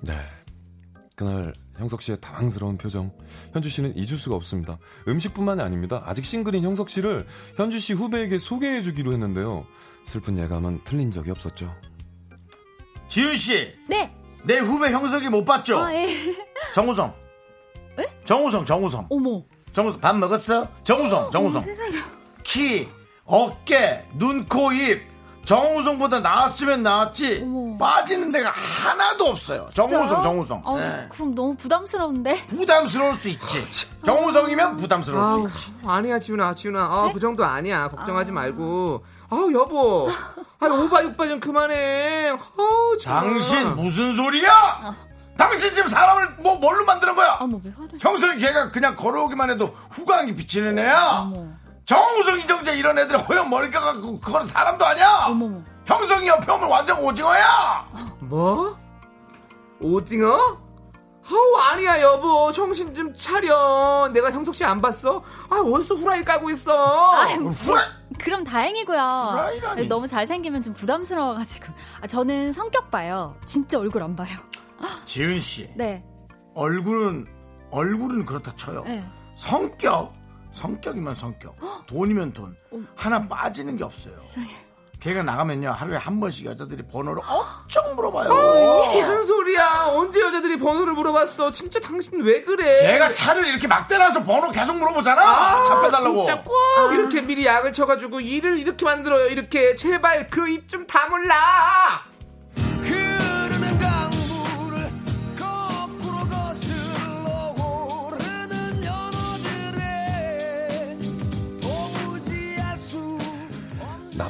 [0.00, 0.18] 네.
[1.14, 3.12] 그날 형석 씨의 당황스러운 표정.
[3.52, 4.78] 현주 씨는 잊을 수가 없습니다.
[5.06, 6.02] 음식뿐만이 아닙니다.
[6.04, 7.26] 아직 싱글인 형석 씨를
[7.56, 9.64] 현주 씨 후배에게 소개해 주기로 했는데요.
[10.04, 11.74] 슬픈 예감은 틀린 적이 없었죠.
[13.08, 14.12] 지윤 씨, 네.
[14.42, 15.78] 내 후배 형석이 못 봤죠?
[15.78, 16.08] 아, 예.
[16.74, 17.14] 정우성.
[18.24, 19.06] 정우성, 정우성.
[19.10, 19.42] 어머.
[19.72, 20.68] 정우성, 밥 먹었어?
[20.84, 21.64] 정우성, 정우성.
[22.42, 22.88] 키,
[23.24, 25.02] 어깨, 눈, 코, 입.
[25.48, 27.40] 정우성보다 나았으면 나았지.
[27.42, 27.78] 어머.
[27.78, 29.64] 빠지는 데가 하나도 없어요.
[29.70, 30.22] 정우성, 진짜요?
[30.22, 30.62] 정우성.
[30.62, 31.08] 어, 네.
[31.10, 32.46] 그럼 너무 부담스러운데?
[32.48, 33.66] 부담스러울 수 있지.
[34.04, 35.72] 정우성이면 부담스러울 수 아우 있지.
[35.86, 36.80] 아니야 지훈아 지훈아.
[36.82, 37.12] 아 네?
[37.14, 37.88] 그 정도 아니야.
[37.88, 39.02] 걱정하지 말고.
[39.30, 40.10] 아우 여보.
[40.60, 42.28] 아 오바 육바 좀 그만해.
[42.28, 43.22] 아우 정말.
[43.24, 44.94] 당신 무슨 소리야?
[45.38, 47.38] 당신 지금 사람을 뭐 뭘로 만드는 거야?
[47.40, 47.98] 어머, 왜 화를.
[47.98, 51.30] 형석이 걔가 그냥 걸어오기만 해도 후광이 비치는 애야.
[51.32, 51.42] 어머.
[51.92, 55.24] 정우성, 이정재 이런 애들 호영 머리 깎아갖고 그건 사람도 아니야.
[55.28, 55.62] 어머머.
[55.86, 57.88] 형성이 옆에 오면 완전 오징어야.
[58.20, 58.76] 뭐?
[59.80, 60.36] 오징어?
[61.30, 65.22] 아우 아니야 여보 정신 좀 차려 내가 형석 씨 안 봤어?
[65.50, 67.86] 아 원수 후라이 까고 있어 아이, 후라이.
[68.18, 68.98] 그럼 다행이고요.
[69.32, 69.88] 후라이라니.
[69.88, 71.66] 너무 잘생기면 좀 부담스러워가지고.
[72.02, 73.34] 아, 저는 성격 봐요.
[73.46, 74.36] 진짜 얼굴 안 봐요.
[75.06, 76.04] 지은 씨 네.
[76.54, 77.26] 얼굴은
[77.70, 78.84] 얼굴은 그렇다 쳐요.
[78.84, 79.02] 네.
[79.36, 80.12] 성격
[80.58, 81.56] 성격이면 성격
[81.86, 82.56] 돈이면 돈
[82.96, 84.14] 하나 빠지는 게 없어요.
[85.00, 88.82] 걔가 나가면요 하루에 한 번씩 여자들이 번호를 엄청 물어봐요.
[88.92, 94.24] 무슨 소리야 언제 여자들이 번호를 물어봤어 진짜 당신 왜 그래 걔가 차를 이렇게 막 대놔서
[94.24, 95.22] 번호 계속 물어보잖아.
[95.22, 96.16] 아, 차 빼달라고.
[96.24, 102.07] 진짜 꼭 이렇게 미리 약을 쳐가지고 일을 이렇게 만들어요 이렇게 제발 그 입 좀 다물라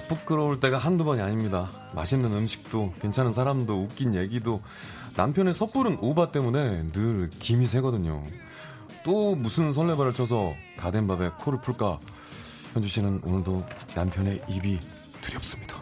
[0.09, 1.70] 부끄러울 때가 한두 번이 아닙니다.
[1.94, 4.62] 맛있는 음식도, 괜찮은 사람도, 웃긴 얘기도,
[5.16, 8.22] 남편의 섣부른 오바 때문에 늘 김이 새거든요.
[9.04, 11.98] 또 무슨 설레발을 쳐서 다 된 밥에 코를 풀까?
[12.74, 14.78] 현주 씨는 오늘도 남편의 입이
[15.20, 15.76] 두렵습니다.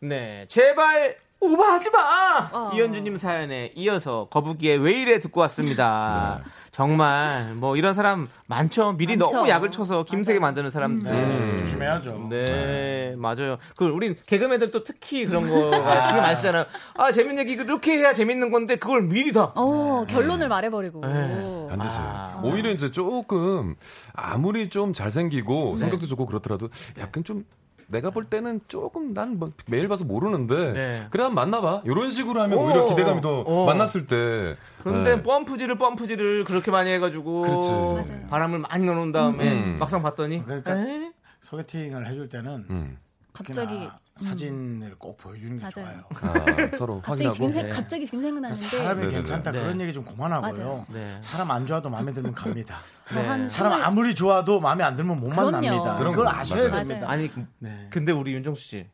[0.00, 2.70] 네 제발 오버하지 마 어.
[2.74, 6.50] 이현주님 사연에 이어서 거북이의 왜 이래 듣고 왔습니다 네.
[6.76, 9.34] 정말 뭐 이런 사람 많죠 미리 많죠.
[9.34, 12.26] 너무 약을 쳐서 김세게 만드는 사람들 네, 조심해야죠.
[12.28, 13.56] 네, 맞아요.
[13.76, 16.66] 그 우리 개그맨들 또 특히 그런 거가 신경 많이 쓰잖아요.
[16.98, 19.52] 아 재밌는 얘기 이렇게 해야 재밌는 건데 그걸 미리 다.
[19.54, 21.00] 어, 결론을 말해버리고.
[21.00, 21.66] 네.
[21.70, 21.94] 안 되죠.
[21.96, 22.40] 아.
[22.44, 23.74] 오히려 이제 조금
[24.12, 26.68] 아무리 좀 잘생기고 성격도 좋고 그렇더라도
[26.98, 27.46] 약간 좀
[27.88, 31.06] 내가 볼 때는 조금 난 뭐 매일 봐서 모르는데 네.
[31.10, 32.62] 그래 한번 만나봐 이런 식으로 하면 오.
[32.66, 33.66] 오히려 기대감이 더 어.
[33.66, 35.22] 만났을 때 그런데 네.
[35.22, 38.26] 펌프질을 펌프질을 그렇게 많이 해가지고 그렇지.
[38.28, 39.76] 바람을 많이 넣어놓은 다음에 음.
[39.78, 41.10] 막상 봤더니 그러니까 에이?
[41.42, 42.98] 소개팅을 해줄 때는 음.
[43.36, 46.04] 갑자기 특히나 사진을 꼭 보여주는 게 맞아요.
[46.18, 46.34] 좋아요.
[46.72, 47.30] 아, 서로 갑자기.
[47.32, 47.70] 지금 생, 네.
[47.70, 49.12] 갑자기 지금 생각나는데 사람이 네네네.
[49.18, 49.60] 괜찮다 네.
[49.60, 50.86] 그런 얘기 좀 그만하고요.
[50.88, 51.18] 네.
[51.20, 52.78] 사람 안 좋아도 마음에 들면 갑니다.
[53.04, 55.50] 저한 사람 아무리 좋아도 마음에 안 들면 못 그럼요.
[55.50, 55.96] 만납니다.
[55.98, 56.84] 그런 거, 아셔야 맞아요.
[56.86, 57.10] 됩니다.
[57.10, 57.88] 아니 네.
[57.90, 58.86] 근데 우리 윤정수 씨.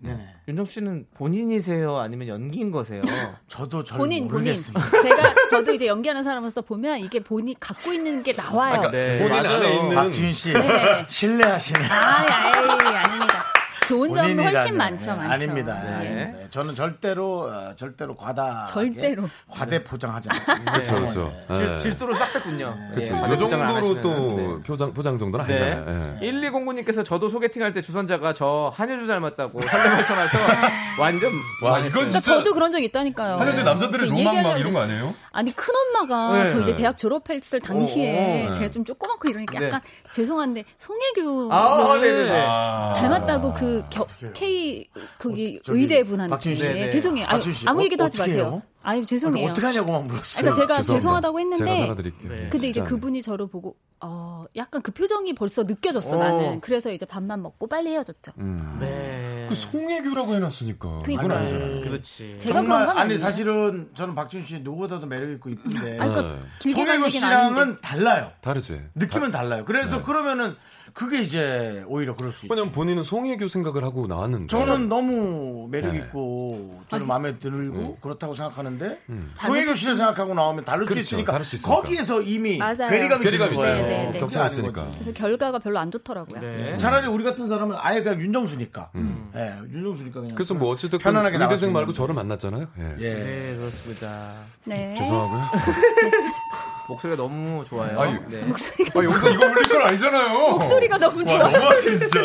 [0.48, 3.02] 윤정수 씨는 본인이세요, 아니면 연기인 거세요?
[3.46, 4.90] 저도 잘 본인 본인 모르겠습니다.
[5.02, 8.80] 제가 저도 이제 연기하는 사람으로서 보면 이게 본인 갖고 있는 게 나와요.
[8.80, 9.56] 그러니까 네, 본인 맞아요.
[9.56, 11.06] 안에 있는 박지윤 씨 네네네.
[11.08, 11.78] 신뢰하시네.
[11.88, 13.41] 아이, 아이, 아닙니다.
[13.86, 14.38] 좋은 점은.
[14.38, 15.32] 훨씬 많죠, 네, 많죠.
[15.32, 15.80] 아닙니다.
[16.00, 16.32] 네.
[16.32, 16.46] 네.
[16.50, 19.28] 저는 절대로 어, 절대로 과다 절대로.
[19.50, 20.72] 과대 포장하지 않습니다.
[20.72, 21.32] 그렇죠, 그렇죠.
[21.48, 21.74] 네.
[21.74, 21.78] 예.
[21.78, 22.74] 질수로 싹 뺐군요.
[22.94, 23.14] 그렇죠.
[23.14, 24.00] 예, 안 정도로.
[24.00, 24.62] 또 네.
[24.66, 25.72] 표장 포장 정도는 네.
[25.72, 26.18] 아니잖아요.
[26.22, 26.30] 예.
[26.30, 30.38] 1209님께서 저도 소개팅할 때 주선자가 저 한효주 닮았다고 설레발 쳐놔서
[31.00, 31.78] 완전 와.
[31.80, 33.36] 이건 그러니까 진짜 저도 그런 적 있다니까요.
[33.36, 34.80] 한여자 남자들의 로망 막 이런 거.
[34.82, 35.14] 아니에요?
[35.32, 36.48] 아니 큰 엄마가 네.
[36.48, 38.54] 저 이제 대학 졸업했을 당시에 어, 어, 네.
[38.58, 39.66] 제가 좀 조그맣고 이러니까 네.
[39.66, 39.80] 약간
[40.12, 42.44] 죄송한데 송혜교를 아, 네네네.
[42.46, 42.94] 아.
[42.96, 46.54] 닮았다고 그 겨, K 거기 어, 의대 분한테.
[46.54, 46.88] 네네.
[46.88, 47.26] 죄송해요.
[47.40, 48.44] 씨, 아무 어, 얘기도 하지 어떻게 마세요.
[48.46, 48.62] 해요?
[48.84, 49.50] 아유 죄송해요.
[49.50, 50.42] 어떻게 하냐고만 물었어요.
[50.42, 50.94] 그러니까 제가 죄송합니다.
[50.94, 52.32] 죄송하다고 했는데 살아드릴게요.
[52.34, 52.48] 네.
[52.50, 52.82] 근데 이제.
[52.82, 56.18] 그분이 저를 보고 어 약간 그 표정이 벌써 느껴졌어 어.
[56.18, 56.60] 나는.
[56.60, 58.32] 그래서 이제 밥만 먹고 빨리 헤어졌죠.
[58.38, 58.78] 음.
[58.80, 59.46] 네.
[59.48, 61.02] 그 송혜교라고 해놨으니까.
[61.08, 61.80] 이건 아니잖아요.
[61.82, 62.36] 그렇지.
[62.40, 63.18] 제가 정말 그런 건 아니.
[63.18, 66.72] 사실은 저는 박지윤 씨 누구보다도 매력 있고 이쁜데 아니, 그러니까 네.
[66.72, 67.08] 송혜교.
[67.08, 68.32] 씨랑은 달라요.
[68.40, 68.82] 다르지.
[68.96, 69.64] 느낌은 달라요.
[69.64, 70.56] 그래서 그러면은
[70.94, 72.52] 그게 이제 오히려 그럴 수 있죠.
[72.54, 74.46] 왜냐면 본인은 송혜교 생각을 하고 나왔는데.
[74.48, 75.98] 저는 너무 매력 네.
[75.98, 79.30] 있고 저는 마음에 들고 그렇다고 생각하는데 음.
[79.34, 81.02] 송혜교 씨를 생각하고 나오면 다를 그렇죠.
[81.02, 81.74] 수 있으니까 다를 수 있으니까.
[81.74, 82.88] 거기에서 이미 맞아요.
[82.88, 83.74] 괴리감이 드는 거예요.
[83.74, 84.18] 네, 네, 네.
[84.18, 84.90] 격차가 있으니까.
[84.94, 86.40] 그래서 결과가 별로 안 좋더라고요.
[86.40, 86.76] 네.
[86.78, 88.90] 차라리 우리 같은 사람은 아예 그냥 윤정수니까.
[89.34, 90.34] 예, 윤정수니까 그냥.
[90.34, 92.66] 그래서 뭐 어쨌든 편안하게 수 의대생 말고 저를 만났잖아요.
[92.78, 92.96] 예.
[93.00, 93.14] 예.
[93.14, 94.32] 네, 그렇습니다.
[94.64, 94.94] 네.
[94.96, 95.42] 죄송하고요.
[96.88, 98.00] 목소리가 너무 좋아요.
[98.00, 98.18] 아유.
[98.28, 98.42] 네.
[98.44, 100.50] 목소리가 아, 여기서 이거 올릴 건 아니잖아요.
[100.50, 101.52] 목소리 가 너무 와, 좋아요.
[101.52, 102.20] 너무하시 진짜.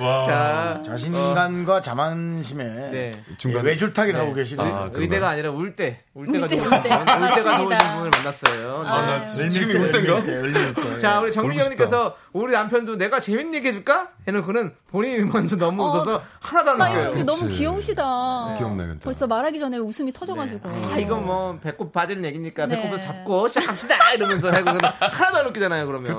[0.00, 0.22] 와.
[0.26, 3.10] 자, 자신감과 자만심에 네.
[3.38, 5.02] 중간 외줄타기를 하고 계시는 아, 의-?
[5.02, 6.00] 의대가 아니라 울대.
[6.14, 6.88] 울대가 울대, 좋으신 울대.
[6.88, 7.18] 분, 울대가
[7.50, 7.78] 맞습니다.
[7.78, 8.82] 좋으신 분을 만났어요.
[8.82, 8.88] 네.
[8.92, 10.98] 아, 나 지- 지금이 올 때인가?
[10.98, 14.08] 자, 우리 정민경님께서 우리 남편도 내가 재밌는 얘기 해줄까?
[14.26, 17.24] 해놓고는 본인이 먼저 너무 어, 웃어서 하나도 안 그치.
[17.24, 18.54] 너무 귀여우시다.
[18.58, 19.00] 귀엽네, 근데.
[19.04, 20.68] 벌써 말하기 전에 웃음이 터져가지고.
[20.68, 22.76] 아, 이거 뭐 배꼽 빠지는 얘기니까 네.
[22.76, 24.70] 배꼽을 잡고 시작합시다 이러면서 하고
[25.00, 26.16] 하나도 안 웃기잖아요 그러면.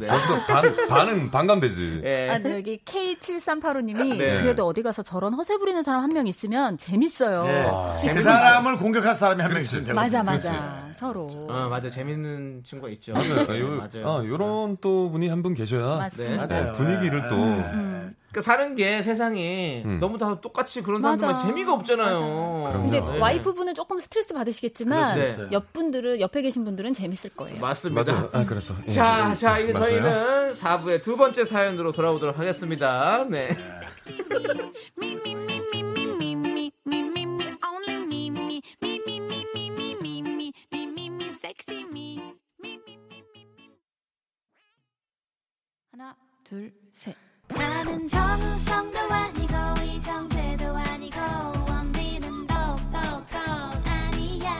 [0.00, 0.06] 네.
[0.06, 2.02] 벌써 반, 반은 반감되지.
[2.04, 2.28] 예.
[2.30, 4.40] 아, 근데 여기 K7385님이 네.
[4.42, 7.42] 그래도 어디 가서 저런 허세 부리는 사람 한 명 있으면 재밌어요.
[7.96, 10.00] 그 지금 사람을 공격할 사람이 한 명 있으면 되거든요.
[10.02, 11.26] 맞아 맞아 서로.
[11.50, 13.12] 어, 맞아 재밌는 친구가 있죠.
[13.14, 13.40] 맞아요.
[13.40, 14.08] 아, 네, 요, 맞아요.
[14.08, 16.46] 아, 요런 또 분이 한 분 계셔야 맞습니다.
[16.46, 16.60] 네.
[16.68, 17.34] 어, 분위기를 또
[18.34, 20.00] 그러니까 사는 게 세상이 음.
[20.00, 22.80] 너무 다 똑같이 그런 사람들만 재미가 없잖아요.
[22.82, 23.18] 근데 네.
[23.20, 25.48] 와이프분은 조금 스트레스 받으시겠지만 네.
[25.52, 27.60] 옆 분들은 옆에 계신 분들은 재밌을 거예요.
[27.60, 28.30] 맞습니다.
[28.32, 28.74] 아, 그래서.
[28.90, 29.86] 자, 예, 예, 자, 이제 맞아요.
[29.86, 33.24] 저희는 4부의 두 번째 사연으로 돌아오도록 하겠습니다.
[33.30, 33.56] 네.
[45.92, 47.23] 하나, 둘, 셋.
[47.84, 51.20] 나는 정우성도 아니고 이정재도 아니고
[51.68, 52.98] 원빈은 더욱더
[53.84, 54.54] 아니야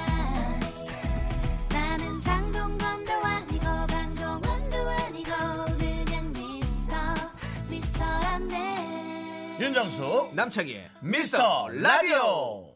[1.70, 5.31] 나는 장동건도 아니고 강동원도 아니고
[5.79, 6.95] 그냥 미스터
[7.70, 12.75] 미스터란데 윤정수 남창희의 미스터 라디오.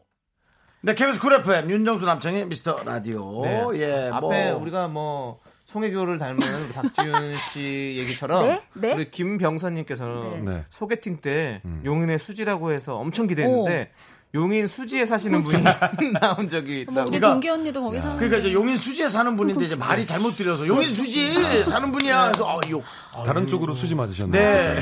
[0.81, 3.43] 네, KBS 쿨 FM 윤정수 남창희의 미스터 라디오.
[3.43, 3.67] 네.
[3.75, 5.41] 예, 앞에 뭐 우리가 뭐
[5.73, 8.61] 송혜교를 닮은 박지윤 씨 얘기처럼 네?
[8.73, 8.93] 네?
[8.93, 10.65] 우리 김병선님께서는 네.
[10.69, 11.81] 소개팅 때 음.
[11.85, 13.91] 용인의 수지라고 해서 엄청 기대했는데
[14.35, 15.63] 용인 수지에 사시는 분이
[16.19, 17.09] 나온 적이 뭐 있다고.
[17.09, 18.15] 우리 그러니까- 동기 언니도 거기 사는.
[18.15, 21.33] 그러니까 이제 용인 수지에 사는 분인데 이제 말이 잘못 들려서 용인 수지
[21.65, 22.31] 사는 분이야.
[22.31, 22.83] 그래서 아, 요.
[23.15, 23.47] 아, 다른 요.
[23.47, 24.41] 쪽으로 수지 맞으셨나요?
[24.75, 24.79] 네.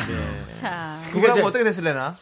[0.60, 1.00] 자.
[1.12, 2.16] 그거하고 이제- 어떻게 됐을래나?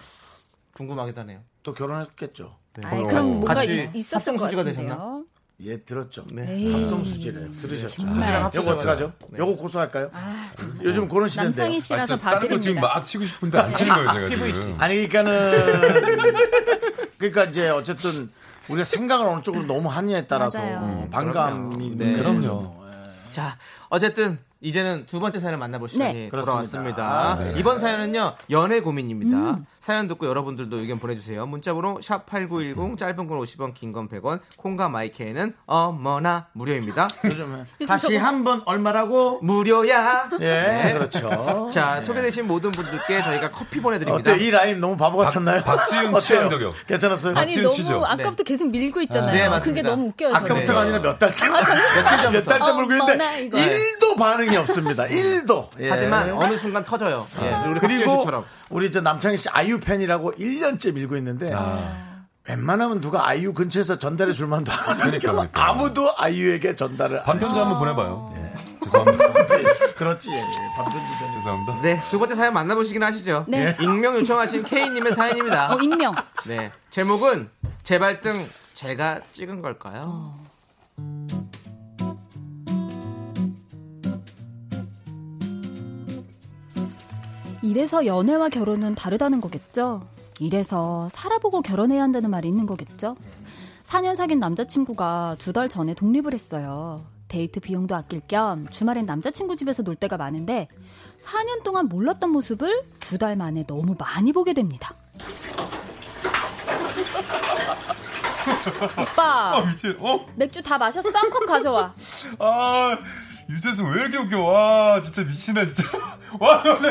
[0.74, 1.39] 궁금하기도 하네요.
[1.63, 2.57] 또 결혼했겠죠.
[2.84, 5.24] 아이, 어, 그럼 뭔가 같이 있, 었을 것 같은데요.
[5.61, 6.25] 예, 들었죠.
[6.33, 6.71] 네.
[6.71, 8.01] 합성 수지를 들으셨죠.
[8.01, 8.49] 정말.
[8.53, 9.13] 요거 어떡하죠?
[9.31, 9.39] 네.
[9.39, 10.09] 요거 고소할까요?
[10.11, 10.51] 아,
[10.83, 11.57] 요즘 그런 시대인데.
[11.61, 12.87] 남창희 아, 씨라서 진짜 다른 거 지금 봐드립니다.
[12.95, 14.45] 막 치고 싶은데 안 치는 거예요, 제가.
[14.51, 14.75] 지금.
[14.79, 16.51] 아니 그러니까는
[17.17, 18.29] 그러니까 이제 어쨌든
[18.67, 20.79] 우리가 생각을 어느 쪽으로 너무 하느냐에 따라서 맞아요.
[20.79, 22.13] 음, 반감이 네.
[22.13, 22.75] 그럼요.
[23.31, 23.57] 자,
[23.89, 26.29] 어쨌든 이제는 두 번째 사연을 만나볼 시간이 네.
[26.29, 27.33] 돌아왔습니다.
[27.35, 27.59] 그렇습니다.
[27.59, 29.37] 이번 사연은요, 연애 고민입니다.
[29.37, 29.65] 음.
[29.86, 31.45] 사연 듣고 여러분들도 의견 보내주세요.
[31.45, 37.07] 문자번호 샵8910, 짧은 건 50원, 긴 건 100원, 콩과 마이케이는 어머나 무료입니다.
[37.25, 39.41] 요즘 요즘 다시 한 번 얼마라고?
[39.43, 40.31] 무료야!
[40.41, 41.69] 예, 그렇죠.
[41.71, 44.31] 자, 소개되신 모든 분들께 저희가 커피 보내드립니다.
[44.33, 45.61] 어때 이 라인 너무 바보 같았나요?
[45.63, 46.19] 박 지윤 어때요?
[46.19, 46.73] 취향 저격.
[46.88, 47.31] 괜찮았어요?
[47.36, 48.03] 아니 박지윤 너무 치죠?
[48.05, 49.31] 아까부터 계속 밀고 있잖아요.
[49.31, 49.89] 네, 그게 맞습니다.
[49.91, 50.33] 너무 웃겨요.
[50.33, 50.89] 아까부터가 네.
[50.89, 51.63] 아니라 몇 달째 며칠
[52.17, 52.31] 전부터.
[52.31, 53.57] 몇 달째 물고 있는데 어머나, 이거.
[53.59, 55.03] 1도 반응이 없습니다.
[55.05, 55.67] 1도.
[55.79, 55.89] 예.
[55.91, 57.27] 하지만 어느 순간 터져요.
[57.43, 58.45] 예, 우리 박지윤 그리고 씨처럼.
[58.71, 61.47] 우리 저 남창희 씨 아이유 아이유 팬이라고 1년째 밀고 있는데
[62.47, 65.03] 웬만하면 누가 아이유 근처에서 전달해 줄 만도 하거든요.
[65.05, 65.69] 그러니까, 그러니까.
[65.69, 68.34] 아무도 아이유에게 전달을 안 반편지 한번 보내봐요.
[68.84, 69.34] 죄송합니다.
[69.95, 70.30] 그렇지.
[70.76, 71.82] 반편지 전 죄송합니다.
[71.82, 73.45] 네, 두 번째 사연 만나보시긴 하시죠.
[73.47, 73.76] 네.
[73.82, 75.73] 익명 요청하신 K님의 사연입니다.
[75.73, 76.13] 어, 익명.
[76.45, 77.49] 네, 제목은
[77.84, 78.34] 제 발등
[78.76, 80.36] 제가 찍은 걸까요?
[87.70, 90.07] 이래서 연애와 결혼은 다르다는 거겠죠?
[90.39, 93.16] 이래서 살아보고 결혼해야 한다는 말이 있는 거겠죠?
[93.84, 97.03] 4년 사귄 남자친구가 두 달 전에 독립을 했어요.
[97.28, 100.68] 데이트 비용도 아낄 겸 주말엔 남자친구 집에서 놀 때가 많은데
[101.24, 104.93] 4년 동안 몰랐던 모습을 두 달 만에 너무 많이 보게 됩니다.
[109.01, 109.95] 오빠, 미친.
[109.99, 110.26] 어?
[110.36, 111.09] 맥주 다 마셨어?
[111.11, 111.93] 컵 가져와.
[112.39, 112.97] 아,
[113.49, 114.39] 유재수 왜 이렇게 웃겨?
[114.43, 115.83] 와, 진짜 미치네, 진짜.
[116.39, 116.89] 와, 네.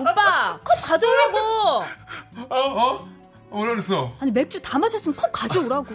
[0.00, 1.38] 오빠, 컵 가져오라고.
[2.48, 3.08] 어, 어?
[3.50, 4.12] 뭐라 그랬어?
[4.18, 5.86] 아니 맥주 다 마셨으면 컵 가져오라고.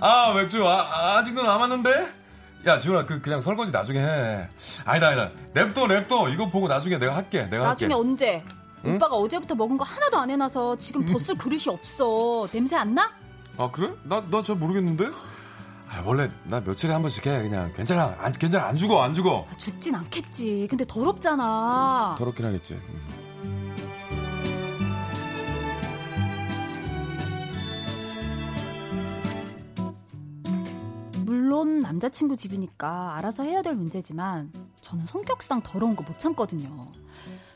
[0.00, 2.22] 아, 맥주, 아, 아직도 남았는데?
[2.66, 4.48] 야, 지훈아, 그, 그냥 설거지 나중에 해.
[4.84, 5.30] 아니다, 아니다.
[5.52, 6.28] 냅둬, 냅둬.
[6.28, 7.44] 이거 보고 나중에 내가 할게.
[7.46, 8.08] 내가 나중에 할게.
[8.08, 8.44] 언제?
[8.84, 8.94] 응?
[8.96, 12.46] 오빠가 어제부터 먹은 거 하나도 안 해놔서 지금 더 쓸 그릇이 없어.
[12.52, 13.10] 냄새 안 나?
[13.58, 13.90] 아, 그래?
[14.04, 15.08] 나, 나 잘 모르겠는데?
[15.94, 17.42] 아, 원래 나 며칠에 한 번씩 해.
[17.42, 18.16] 그냥 괜찮아.
[18.18, 18.66] 안, 괜찮아.
[18.66, 19.46] 안 죽어, 안 죽어.
[19.50, 20.66] 아, 죽진 않겠지.
[20.70, 22.14] 근데 더럽잖아.
[22.18, 22.74] 더럽긴 하겠지.
[22.74, 23.22] 음.
[31.24, 36.88] 물론 남자친구 집이니까 알아서 해야 될 문제지만 저는 성격상 더러운 거 못 참거든요.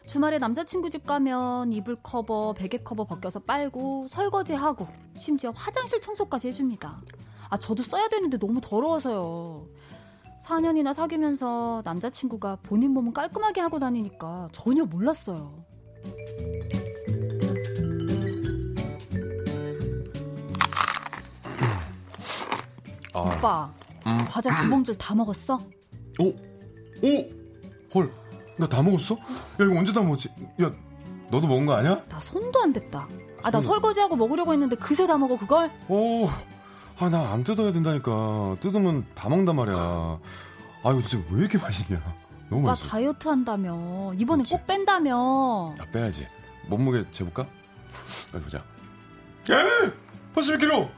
[0.07, 4.87] 주말에 남자친구 집 가면 이불 커버, 베개 커버 벗겨서 빨고 설거지하고
[5.18, 7.01] 심지어 화장실 청소까지 해줍니다.
[7.51, 9.66] 아 저도 써야 되는데 너무 더러워서요.
[10.44, 15.64] 4년이나 사귀면서 남자친구가 본인 몸은 깔끔하게 하고 다니니까 전혀 몰랐어요.
[23.12, 23.72] 아, 오빠
[24.07, 24.24] 음.
[24.28, 25.61] 과자 두 봉지를 다 먹었어?
[26.18, 28.12] 오, 오, 헐.
[28.59, 29.14] 나 다 먹었어?
[29.14, 29.18] 야,
[29.61, 30.28] 이거 언제 다 먹었지?
[30.62, 30.70] 야,
[31.30, 32.03] 너도 먹은 거 아니야?
[32.09, 33.07] 나 손도 안 댔다.
[33.42, 35.70] 아나 손- 설거지하고 먹으려고 했는데 그새 다 먹어 그걸?
[35.88, 36.26] 오,
[36.99, 38.57] 아, 나 안 뜯어야 된다니까.
[38.61, 39.74] 뜯으면 다 먹는단 말이야.
[39.76, 42.01] 아, 이거 진짜 왜 이렇게 맛있냐?
[42.49, 42.88] 너무 맛있어.
[42.88, 44.53] 다이어트 한다며 이번에 그렇지.
[44.53, 46.26] 꼭 뺀다며 야, 빼야지.
[46.68, 47.47] 몸무게 재볼까?
[48.32, 48.59] 빨리 보자.
[49.51, 49.92] 에!
[50.34, 50.88] 81kg!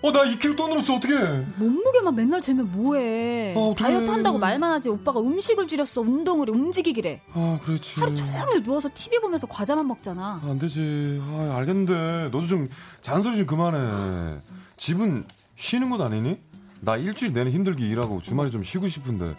[0.00, 1.46] 어, 나 2kg 또 늘었어, 어떡해!
[1.56, 3.74] 몸무게만 맨날 재면 뭐해 아.
[3.76, 7.98] 다이어트 한다고 말만 하지 오빠가 음식을 줄였어 운동을 해, 움직이기래 아, 그렇지.
[7.98, 11.20] 하루 종일 누워서 TV 보면서 과자만 먹잖아 안 되지.
[11.24, 12.28] 아, 알겠는데.
[12.30, 12.68] 너도 좀
[13.00, 14.38] 잔소리 좀 그만해.
[14.76, 15.24] 집은
[15.58, 16.40] 쉬는 곳 아니니?
[16.80, 19.34] 나 일주일 내내 힘들게 일하고 주말에 좀 쉬고 싶은데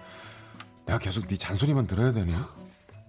[0.86, 2.30] 내가 계속 네 잔소리만 들어야 되니?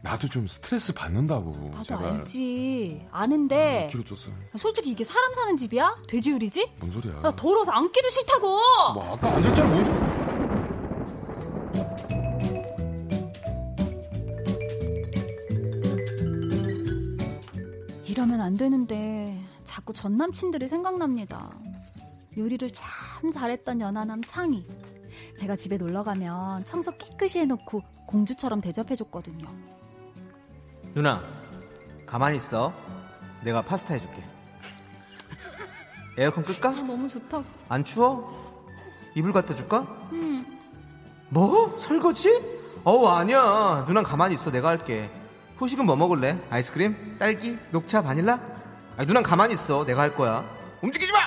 [0.02, 1.70] 나도 좀 스트레스 받는다고.
[1.72, 2.04] 나도 제발.
[2.20, 4.30] 알지 아는데 2kg 쪘어.
[4.56, 6.02] 솔직히 이게 사람 사는 집이야?
[6.08, 6.70] 돼지우리지?
[6.78, 7.20] 뭔 소리야?
[7.20, 8.48] 나 더러워서 앉기도 싫다고
[8.94, 9.68] 뭐 아까 앉았잖아.
[9.68, 10.20] 뭔 소-
[18.06, 21.50] 이러면 안 되는데 자꾸 전 남친들이 생각납니다.
[22.36, 24.66] 요리를 참 잘했던 연하남 창희.
[25.38, 29.46] 제가 집에 놀러 가면 청소 깨끗이 해놓고 공주처럼 대접해줬거든요.
[30.94, 31.22] 누나,
[32.06, 32.72] 가만히 있어.
[33.42, 34.22] 내가 파스타 해줄게.
[36.18, 36.70] 에어컨 끌까?
[36.70, 37.42] 너무 좋다.
[37.68, 38.60] 안 추워?
[39.14, 39.80] 이불 갖다 줄까?
[40.12, 40.44] 음.
[41.28, 41.76] 뭐?
[41.78, 42.60] 설거지?
[42.84, 45.10] 어우 아니야 누난 가만히 있어 내가 할게
[45.56, 46.38] 후식은 뭐 먹을래?
[46.50, 47.16] 아이스크림?
[47.18, 47.58] 딸기?
[47.70, 48.02] 녹차?
[48.02, 48.40] 바닐라?
[48.96, 50.44] 아니 누난 가만히 있어 내가 할 거야
[50.82, 51.18] 움직이지 마!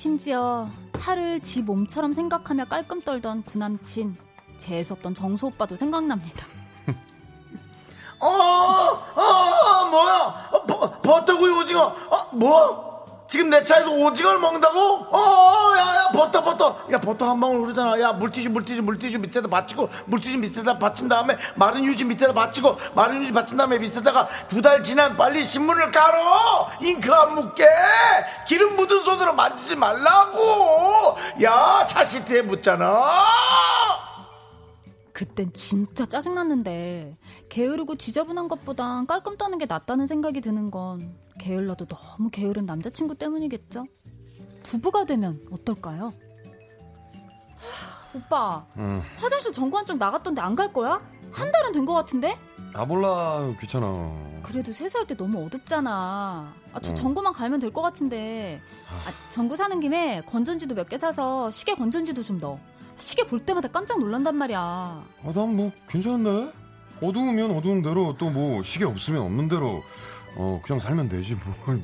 [0.00, 4.16] 심지어 차를 지 몸처럼 생각하며 깔끔 떨던 구남친
[4.56, 6.46] 재수없던 정수 오빠도 생각납니다.
[8.18, 10.48] 어, 어, 뭐야?
[10.52, 11.82] 어, 버, 버터구이 오징어.
[11.82, 12.89] 어, 뭐?
[13.30, 15.06] 지금 내 차에서 오징어를 먹는다고?
[15.16, 16.84] 어, 야, 야, 버터, 버터.
[16.90, 18.00] 야, 버터 한 방울 흐르잖아.
[18.00, 23.22] 야, 물티슈, 물티슈, 물티슈 밑에다 받치고, 물티슈 밑에다 받친 다음에, 마른 휴지 밑에다 받치고, 마른
[23.22, 26.68] 휴지 받친 다음에 밑에다가 두 달 지난 빨리 신문을 깔어!
[26.82, 27.64] 잉크 안 묻게!
[28.48, 30.36] 기름 묻은 손으로 만지지 말라고!
[31.44, 33.14] 야, 차 시트에 묻잖아!
[35.12, 37.16] 그땐 진짜 짜증났는데
[37.48, 43.86] 게으르고 지저분한 것보단 깔끔 떠는 게 낫다는 생각이 드는 건 게을러도 너무 게으른 남자친구 때문이겠죠?
[44.64, 46.12] 부부가 되면 어떨까요?
[47.56, 49.02] 하, 오빠 응.
[49.18, 51.00] 화장실 전구한 쪽 나갔던데 안 갈 거야?
[51.32, 52.36] 한 달은 된 것 같은데?
[52.74, 54.30] 아 몰라 귀찮아.
[54.42, 56.52] 그래도 세수할 때 너무 어둡잖아.
[56.72, 56.94] 아, 저 어.
[56.94, 58.60] 전구만 갈면 될 것 같은데.
[58.88, 62.58] 아, 전구 사는 김에 건전지도 몇 개 사서 시계 건전지도 좀 넣어.
[62.96, 65.04] 시계 볼 때마다 깜짝 놀란단 말이야.
[65.24, 66.52] 아난 뭐 괜찮은데.
[67.02, 69.82] 어두우면 어두운 대로 또 뭐 시계 없으면 없는 대로
[70.36, 71.36] 어 그냥 살면 되지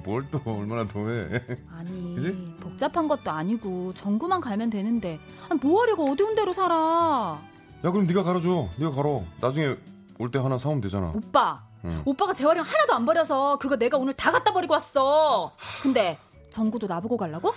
[0.04, 1.28] 뭘 또 얼마나 더해.
[1.76, 2.56] 아니 그지?
[2.60, 5.18] 복잡한 것도 아니고 정구만 갈면 되는데
[5.48, 7.38] 아니, 뭐 하려고 어두운 데로 살아
[7.84, 8.68] 야 그럼 네가 갈아줘.
[8.78, 9.22] 네가 갈어.
[9.40, 9.76] 나중에
[10.18, 11.12] 올 때 하나 사오면 되잖아.
[11.14, 12.02] 오빠 응.
[12.04, 16.18] 오빠가 재활용 하나도 안 버려서 그거 내가 오늘 다 갖다 버리고 왔어 근데
[16.50, 17.52] 정구도 나보고 가려고?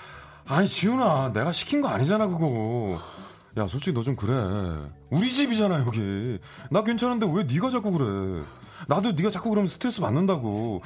[0.45, 2.97] 아니 지훈아 내가 시킨 거 아니잖아 그거.
[3.57, 4.33] 야 솔직히 너 좀 그래.
[5.09, 6.39] 우리 집이잖아 여기.
[6.69, 8.43] 나 괜찮은데 왜 네가 자꾸 그래.
[8.87, 10.81] 나도 네가 자꾸 그러면 스트레스 받는다고.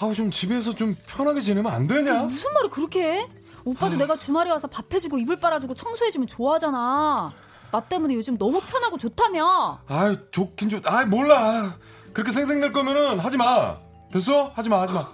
[0.00, 2.22] 아좀 집에서 좀 편하게 지내면 안 되냐?
[2.24, 3.28] 무슨 말을 그렇게 해?
[3.64, 7.32] 오빠도 내가 주말에 와서 밥 해주고 이불 빨아주고 청소해주면 좋아하잖아
[7.70, 10.82] 나 때문에 요즘 너무 편하고 좋다며 아이 좋긴 좋.
[10.84, 11.76] 아이 몰라.
[12.12, 13.78] 그렇게 생생낼 거면은 하지 마.
[14.12, 14.50] 됐어?
[14.54, 15.06] 하지 마 하지 마.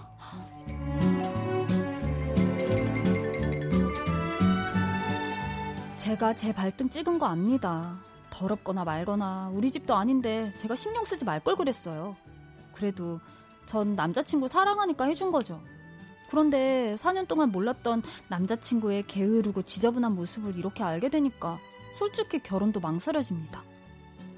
[5.98, 7.96] 제가 제 발등 찍은 거 압니다.
[8.39, 12.16] 더럽거나 말거나 우리 집도 아닌데 제가 신경 쓰지 말 걸 그랬어요.
[12.72, 13.20] 그래도
[13.66, 15.61] 전 남자친구 사랑하니까 해준 거죠.
[16.30, 21.59] 그런데 4년 동안 몰랐던 남자친구의 게으르고 지저분한 모습을 이렇게 알게 되니까
[21.99, 23.62] 솔직히 결혼도 망설여집니다.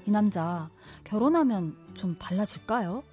[0.07, 0.69] 이 남자
[1.03, 3.03] 결혼하면 좀 달라질까요?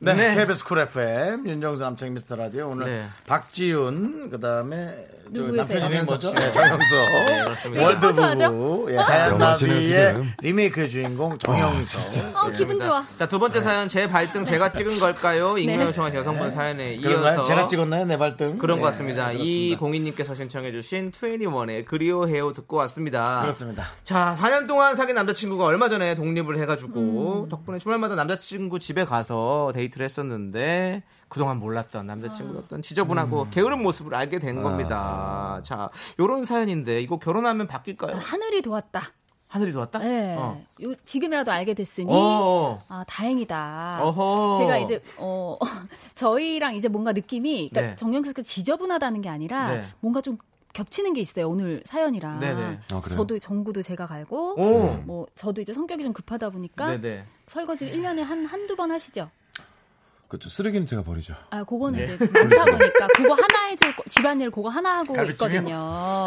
[0.00, 0.34] 네, 네.
[0.36, 3.04] KBS 쿨 FM 윤정수 남창희 미스터 라디오 오늘 네.
[3.26, 5.56] 박지윤 그다음에 저 누구세요?
[5.56, 6.32] 남편 이름이 뭐죠?
[6.32, 7.82] 네, 네, 그렇습니다.
[7.90, 8.44] 이렇게 고소하죠?
[8.44, 10.34] world부부 예, 하얀 영화시네요, 나비의.
[10.40, 12.02] 리메이크 주인공 정영석
[12.34, 13.04] 어, 기분 좋아.
[13.18, 15.58] 자, 두 번째 사연 제 발등 제가 찍은 걸까요?
[15.58, 15.86] 익명 네.
[15.86, 17.34] 요청하신 여성분 사연에 그런가요?
[17.34, 18.56] 이어서 제가 찍었나요 내 발등?
[18.58, 19.28] 그런 네, 것 같습니다.
[19.32, 19.76] 네, 이.
[19.76, 23.40] 공인님께서 신청해 주신 2NE1의 그리워해요 듣고 왔습니다.
[23.42, 23.84] 그렇습니다.
[24.04, 27.48] 자, 4년 동안 사귄 남자친구가 얼마 전에 독립을 해가지고 음.
[27.48, 33.50] 덕분에 주말마다 남자친구 집에 가서 데이 트를 했었는데 그동안 몰랐던 남자친구의 어떤 지저분하고 음.
[33.50, 34.40] 게으른 모습을 알게 아.
[34.40, 35.60] 된 겁니다.
[35.64, 38.16] 자, 요런 사연인데 이거 결혼하면 바뀔까요?
[38.16, 39.02] 하늘이 도왔다.
[39.48, 39.98] 하늘이 도왔다?
[40.00, 40.36] 네.
[40.36, 40.62] 어.
[40.82, 42.82] 요, 지금이라도 알게 됐으니 어.
[42.88, 44.00] 아 다행이다.
[44.02, 44.58] 어허.
[44.60, 45.58] 제가 이제 어
[46.16, 47.96] 저희랑 이제 뭔가 느낌이 그러니까 네.
[47.96, 49.84] 정영석가 지저분하다는 게 아니라 네.
[50.00, 50.36] 뭔가 좀
[50.74, 52.40] 겹치는 게 있어요 오늘 사연이랑.
[52.40, 52.80] 네네.
[52.92, 53.16] 아, 그래요?
[53.16, 54.92] 저도 정구도 제가 갈고 오.
[55.04, 57.24] 뭐 저도 이제 성격이 좀 급하다 보니까 네네.
[57.46, 59.30] 설거지를 1년에 한 한두 번 하시죠.
[60.28, 60.50] 그렇죠.
[60.50, 61.34] 쓰레기는 제가 버리죠.
[61.50, 62.14] 아, 그거는 네.
[62.14, 65.48] 이제 많다 보니까 그거 하나 해줄 거- 집안일 그거 하나 하고 갈비찜이요?
[65.58, 66.26] 있거든요.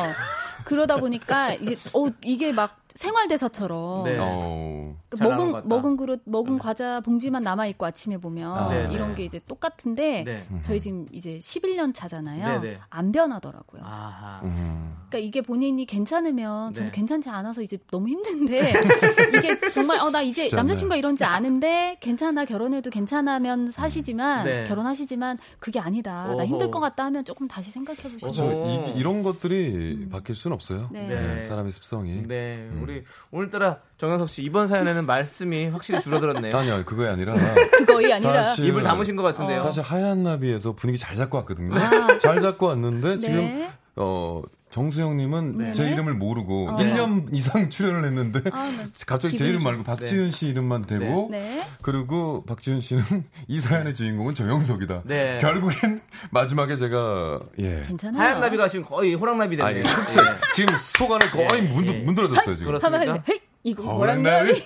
[0.66, 4.18] 그러다 보니까 이제 어 이게 막 생활대사처럼 네.
[4.20, 4.96] 어.
[5.10, 5.68] 것 먹은.
[5.68, 9.16] 먹은 그릇 먹은 과자 봉지만 남아 있고 아침에 보면 아, 네, 이런 네.
[9.16, 10.48] 게 이제 똑같은데 네.
[10.62, 12.62] 저희 지금 이제 11년 차잖아요.
[12.62, 12.80] 네, 네.
[12.90, 13.82] 안 변하더라고요.
[13.84, 14.40] 아하.
[14.44, 14.96] 음.
[15.10, 16.96] 그러니까 이게 본인이 괜찮으면 저는 네.
[16.96, 18.72] 괜찮지 않아서 이제 너무 힘든데
[19.38, 24.68] 이게 정말 어 나 이제 남자친구가 이런지 아는데 괜찮아 결혼해도 괜찮으면 사시지만 네.
[24.68, 26.46] 결혼하시지만 그게 아니다 나 어허.
[26.46, 28.44] 힘들 것 같다 하면 조금 다시 생각해 보시죠.
[28.46, 28.94] 오.
[28.96, 30.90] 이, 이런 것들이 바뀔 수는 없어요.
[30.92, 31.08] 네.
[31.08, 31.44] 네.
[31.44, 32.24] 사람의 습성이.
[32.28, 32.80] 네, 음.
[32.84, 36.56] 우리 오늘따라 정현석 씨 이번 사연에는 말씀이 확실히 줄어들었네요.
[36.58, 37.36] 아니요, 그게 아니라
[37.78, 39.62] 그거이 아니라 사실- 입을 다무신 것 같은데요.
[39.64, 41.76] 사실 하얀 나비에서 분위기 잘 잡고 왔거든요.
[41.76, 42.20] 아.
[42.20, 43.70] 잘 잡고 왔는데 지금 네.
[43.96, 44.42] 어
[44.72, 45.72] 정수영님은 네네.
[45.74, 46.78] 제 이름을 모르고 어.
[46.78, 48.72] 1년 이상 출연을 했는데 아, 나
[49.06, 51.62] 갑자기 제 이름 좀- 말고 박지윤 씨 이름만 대고 네.
[51.82, 53.04] 그리고 박지윤 씨는
[53.48, 55.02] 이 사연의 주인공은 정영석이다.
[55.06, 55.38] 네.
[55.42, 56.02] 결국엔
[56.32, 57.84] 마지막에 제가 예.
[57.88, 58.22] 괜찮아요.
[58.22, 59.78] 하얀 나비가 지금 거의 호랑나비 됐네요.
[59.84, 61.98] 아니 흑색 지금 속 안에 거의 예, 문드, 예.
[62.00, 62.68] 문드러졌어요 지금.
[62.68, 63.24] 그렇습니다.
[63.64, 64.54] 이거 호랑나비?
[64.54, 64.64] 나비?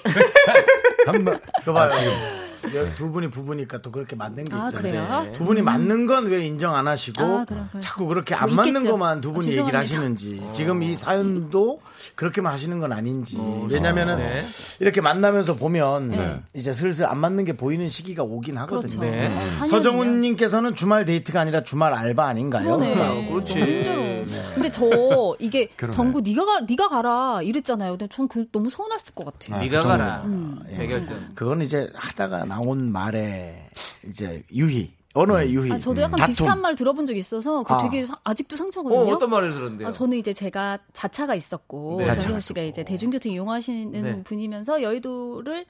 [1.06, 1.32] 한마
[1.64, 2.45] 그 봐요.
[2.95, 4.82] 두 분이 부부니까 또 그렇게 맞는 게 아, 있잖아요.
[4.82, 5.34] 그래요?
[5.34, 7.82] 두 분이 맞는 건 왜 인정 안 하시고 아, 그럼, 그럼.
[7.82, 8.91] 자꾸 그렇게 뭐안 맞는 있겠죠.
[8.91, 9.78] 것만 두 분이 아, 얘기를.
[9.80, 11.80] 하시는지 지금 이 사연도
[12.16, 13.38] 그렇게만 하시는 건 아닌지
[13.70, 14.45] 왜냐면은 네.
[14.80, 16.41] 이렇게 만나면서 보면 네.
[16.53, 18.99] 이제 슬슬 안 맞는 게 보이는 시기가 오긴 하거든요.
[18.99, 19.01] 그렇죠.
[19.01, 19.28] 네.
[19.28, 19.68] 어, 4년이면.
[19.68, 22.78] 서정훈님께서는 주말 데이트가 아니라 주말 알바 아닌가요?
[22.78, 22.95] 그러네.
[23.01, 23.53] 아, 그렇지.
[23.59, 23.95] 힘들어.
[23.95, 24.26] 네.
[24.53, 25.70] 근데 저 이게.
[25.91, 27.91] 정구 네가 가 네가 가라 이랬잖아요.
[27.91, 29.57] 근데 전 그 너무 서운했을 것 같아요.
[29.57, 29.88] 아, 네가 그렇죠.
[29.89, 30.22] 가라.
[30.26, 30.59] 음.
[30.72, 30.78] 예.
[30.78, 31.28] 백열등.
[31.36, 33.70] 그건 이제 하다가 나온 말에
[34.08, 36.34] 이제 유희 언어의 유희 아, 저도 약간 다툼.
[36.34, 37.84] 비슷한 말 들어본 적 있어서 그 아.
[37.84, 39.14] 되게 사- 아직도 어, 상처거든요.
[39.16, 39.88] 어 떤 말을 들었는데요?
[39.88, 42.18] 아, 저는 이제 제가 자차가 있었고 네.
[42.18, 42.62] 정현 씨가.
[42.62, 44.24] 이제 대중교통 이용하시는 네.
[44.24, 45.66] 분이면서 여의도를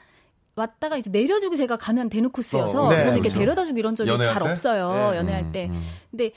[0.55, 3.39] 왔다가 이제 내려주고 제가 가면 되는 코스여서 어, 네, 저는 이렇게 그렇죠.
[3.39, 4.49] 데려다주고 이런 적이 연애할 잘 때?
[4.49, 5.11] 없어요.
[5.11, 5.17] 네.
[5.17, 5.67] 연애할 음, 때.
[5.69, 5.83] 음.
[6.11, 6.31] 근데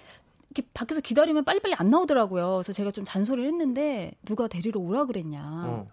[0.51, 2.53] 이렇게 밖에서 기다리면 빨리빨리 안 나오더라고요.
[2.55, 5.41] 그래서 제가 좀 잔소리를 했는데 누가 데리러 오라 그랬냐.
[5.67, 5.87] 어.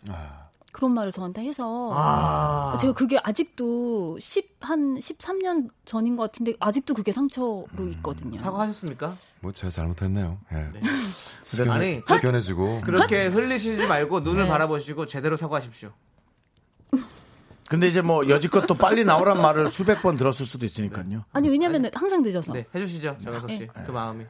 [0.75, 2.77] 아, 그런 말을 저한테 해서 아.
[2.79, 7.91] 제가 그게 아직도 10, 한 13년 전인 것 같은데 아직도 그게 상처로 음.
[7.93, 8.37] 있거든요.
[8.37, 9.15] 사과하셨습니까?
[9.39, 10.37] 뭐 제가 잘못했네요.
[10.51, 10.55] 예.
[10.55, 10.81] 네.
[11.43, 14.49] 숙연, 아니, 숙연해지고 그렇게 흘리시지 말고 눈을 네.
[14.49, 15.91] 바라보시고 제대로 사과하십시오.
[17.69, 21.23] 근데 이제 뭐 여지껏 또 빨리 나오란 말을 수백 번 들었을 수도 있으니까요.
[21.31, 22.53] 아니 왜냐면 항상 늦어서.
[22.53, 23.59] 네, 해주시죠, 정현석 씨.
[23.59, 23.67] 네.
[23.85, 24.25] 그 마음이.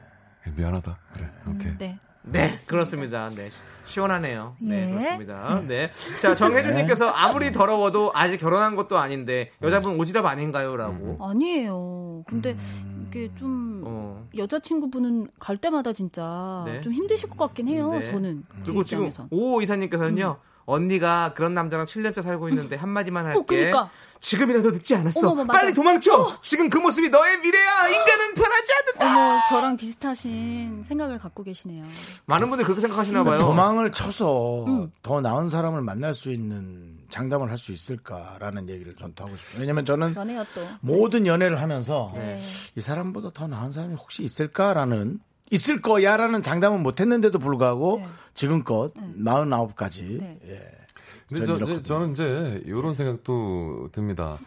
[0.46, 0.98] 예, 미안하다.
[1.12, 1.30] 그래.
[1.48, 1.78] 오케이.
[1.78, 1.98] 네.
[2.26, 3.30] 네, 그렇습니다.
[3.30, 3.48] 네,
[3.84, 4.56] 시원하네요.
[4.60, 4.94] 네, 예.
[4.94, 5.62] 그렇습니다.
[5.66, 11.18] 네, 자 정혜준님께서 아무리 더러워도 아직 결혼한 것도 아닌데 여자분 오지랖 아닌가요?라고.
[11.20, 11.72] 아니에요.
[11.74, 13.06] 어, 근데 음.
[13.08, 14.26] 이게 좀 어.
[14.36, 16.80] 여자친구분은 갈 때마다 진짜 네.
[16.80, 17.92] 좀 힘드실 것 같긴 해요.
[17.92, 18.02] 네.
[18.04, 19.10] 저는 그리고 제 지금.
[19.30, 20.38] 오 이사님께서는요.
[20.66, 23.38] 언니가 그런 남자랑 7년째 살고 있는데 한마디만 할게.
[23.38, 23.90] 어, 그러니까.
[24.30, 25.28] 지금이라도 늦지 않았어.
[25.30, 25.52] 어머머.
[25.52, 26.38] 빨리 도망쳐.
[26.42, 27.86] 지금 그 모습이 너의 미래야.
[27.86, 29.06] 인간은 변하지 않는다.
[29.06, 31.84] 어머, 저랑 비슷하신 생각을 갖고 계시네요.
[32.24, 33.38] 많은 분들이 그렇게 생각하시나 봐요.
[33.38, 34.90] 도망을 쳐서 음.
[35.02, 39.60] 더 나은 사람을 만날 수 있는 장담을 할 수 있을까라는 얘기를 전더 하고 싶어요.
[39.60, 40.66] 왜냐면 저는 그러네요 또.
[40.80, 42.36] 모든 연애를 하면서 네.
[42.74, 45.20] 이 사람보다 더 나은 사람이 혹시 있을까라는
[45.52, 48.08] 있을 거야라는 장담은 못했는데도 불구하고 네.
[48.34, 50.38] 지금껏 49가지 네.
[50.48, 50.85] 예.
[51.28, 51.82] 근데 전 저, 이렇거든요.
[51.82, 54.38] 저는 이제 이런 생각도 듭니다.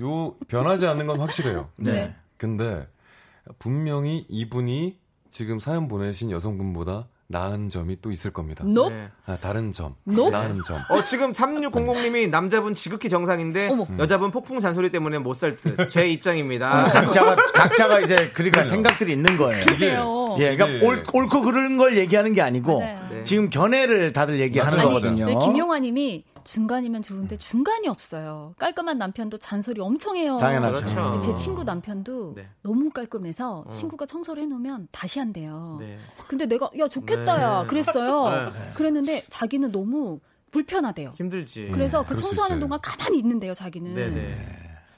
[0.00, 1.68] 요 변하지 않는 건 확실해요.
[1.78, 2.14] 네.
[2.36, 2.86] 근데
[3.58, 4.98] 분명히 이분이
[5.30, 8.64] 지금 사연 보내신 여성분보다 나은 점이 또 있을 겁니다.
[8.66, 8.88] 너?
[8.88, 9.08] 네.
[9.26, 10.30] 아, 다른 점, 너?
[10.30, 10.78] 나은 점.
[10.88, 13.86] 어, 지금 3600님이 남자분 지극히 정상인데 어머.
[13.98, 15.88] 여자분 폭풍 잔소리 때문에 못 살 듯.
[15.88, 16.88] 제 입장입니다.
[16.90, 19.62] 각자가 각자가 이제 그러니까 생각들이 있는 거예요.
[19.66, 20.36] 그래요.
[20.38, 22.98] 예, 그러니까 옳, 옳고 그른 걸 얘기하는 게 아니고 맞아요.
[23.10, 23.22] 네.
[23.24, 24.88] 지금 견해를 다들 얘기하는 맞아요.
[24.88, 25.26] 거거든요.
[25.26, 28.54] 네, 김용화님이 중간이면 좋은데 중간이 없어요.
[28.58, 30.38] 깔끔한 남편도 잔소리 엄청 해요.
[30.38, 30.78] 당연하죠.
[30.80, 31.10] 그렇죠.
[31.12, 32.48] 근데 제 친구 남편도 네.
[32.62, 35.76] 너무 깔끔해서 친구가 청소를 해놓으면 다시 한대요.
[35.78, 35.98] 네.
[36.26, 38.50] 근데 내가 야 좋겠다 야 그랬어요.
[38.50, 38.72] 네.
[38.74, 40.20] 그랬는데 자기는 너무
[40.50, 41.12] 불편하대요.
[41.16, 41.68] 힘들지.
[41.70, 42.60] 그래서 그 그럴 수 청소하는.
[42.60, 43.94] 동안 가만히 있는데요 자기는.
[43.94, 44.38] 네네.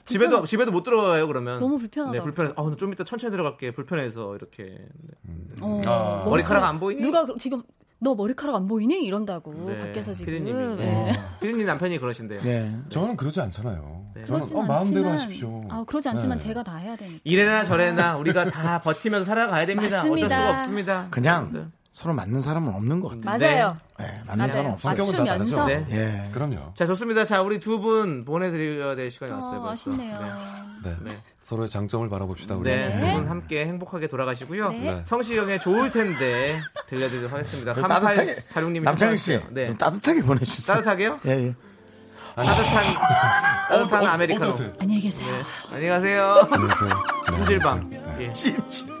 [0.05, 1.59] 집에도 집에도 못 들어와요 그러면.
[1.59, 2.17] 너무 불편하다.
[2.17, 2.53] 네 불편해.
[2.55, 3.71] 아, 좀 이따 천천히 들어갈게.
[3.71, 4.63] 불편해서 이렇게.
[5.23, 5.35] 네.
[5.59, 6.23] 어, 아.
[6.29, 7.01] 머리카락 안 보이니?
[7.01, 7.61] 누가 그- 지금
[8.03, 10.33] 너 머리카락 안 보이니 이런다고 네, 밖에서 지금.
[10.33, 10.75] 피디님이.
[10.77, 11.13] 네.
[11.39, 12.41] 피디님 남편이 그러신데요.
[12.41, 12.75] 네.
[12.89, 14.05] 저는 그러지 않잖아요.
[14.15, 14.25] 네.
[14.25, 15.63] 저는 어, 마음대로 않지만- 하십시오.
[15.69, 16.43] 아, 그러지 않지만 네.
[16.43, 17.19] 제가 다 해야 되니까.
[17.23, 19.97] 이래나 저래나 우리가 다 버티면서 살아가야 됩니다.
[19.97, 20.25] 맞습니다.
[20.25, 21.07] 어쩔 수가 없습니다.
[21.11, 21.71] 그냥.
[22.01, 23.23] 서로 맞는 사람은 없는 것 같아요.
[23.59, 23.77] 맞아요.
[23.99, 24.73] 네, 맞는 사람은 맞아요.
[24.73, 24.95] 없어요.
[24.95, 25.55] 성격은 다 맞추면서.
[25.67, 25.87] 다르죠?
[25.89, 25.97] 네.
[26.25, 26.31] 예.
[26.31, 26.73] 그럼요.
[26.73, 27.25] 자 좋습니다.
[27.25, 29.59] 자 우리 두 분 보내드려야 될 시간이 왔어요.
[29.59, 29.91] 어, 벌써.
[29.91, 30.17] 아쉽네요.
[30.83, 30.89] 네.
[30.89, 30.95] 네.
[31.11, 31.17] 네.
[31.43, 32.55] 서로의 장점을 바라봅시다.
[32.55, 32.69] 우리.
[32.71, 32.99] 네, 네.
[33.13, 34.69] 두분 함께 행복하게 돌아가시고요.
[34.71, 35.01] 네.
[35.05, 37.73] 성시경의 좋을 텐데 들려드리도록 하겠습니다.
[37.73, 39.67] 그 따뜻하게 3846님이 남창희 씨, 네.
[39.67, 40.75] 좀 따뜻하게 보내주세요.
[40.77, 41.19] 따뜻하게요?
[41.27, 41.55] 예, 예.
[42.35, 42.93] 따뜻한
[43.69, 44.51] 따뜻한 어, 어, 아메리카노.
[44.53, 44.73] 어때, 어때?
[44.79, 45.27] 안녕히 계세요.
[45.71, 46.47] 안녕히 가세요.
[46.51, 46.89] 안녕하세요.
[47.29, 47.89] 네, 찜질방.
[47.89, 48.03] 네.
[48.21, 48.31] 예.
[48.31, 49.00] 찜질.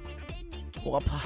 [0.83, 1.17] 목 아파.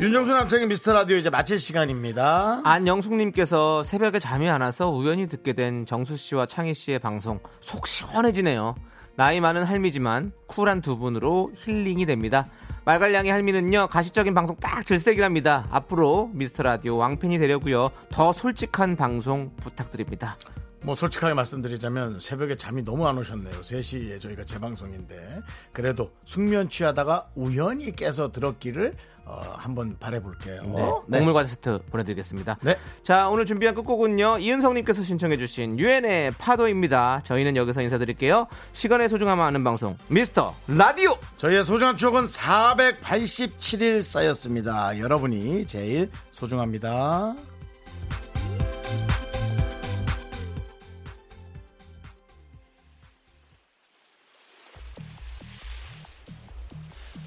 [0.00, 2.62] 윤정수 남창의 미스터 라디오 이제 마칠 시간입니다.
[2.64, 8.74] 안영숙님께서 새벽에 잠이 안 와서 우연히 듣게 된 정수 씨와 창희 씨의 방송 속 시원해지네요.
[9.14, 12.46] 나이 많은 할미지만 쿨한 두 분으로 힐링이 됩니다.
[12.90, 15.68] 말갈량의 할미는요 가시적인 방송 딱 질색이랍니다.
[15.70, 17.92] 앞으로 미스터 라디오 왕팬이 되려고요.
[18.10, 20.36] 더 솔직한 방송 부탁드립니다.
[20.82, 23.60] 뭐 솔직하게 말씀드리자면 새벽에 잠이 너무 안 오셨네요.
[23.60, 25.40] 3시에 저희가 재방송인데
[25.72, 28.94] 그래도 숙면 취하다가 우연히 깨서 들었기를
[29.26, 31.04] 어, 한번 바래볼게요.
[31.06, 32.56] 네, 곡물과 세트 보내드리겠습니다.
[32.62, 32.76] 네.
[33.04, 37.20] 자 오늘 준비한 끝곡은요 이은성님께서 신청해주신 유엔의 파도입니다.
[37.24, 38.46] 저희는 여기서 인사드릴게요.
[38.72, 41.16] 시간의 소중함을 아는 방송 미스터 라디오.
[41.36, 44.98] 저희의 소중한 추억은 487일 쌓였습니다.
[44.98, 47.34] 여러분이 제일 소중합니다.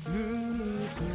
[0.06, 1.13] Blue.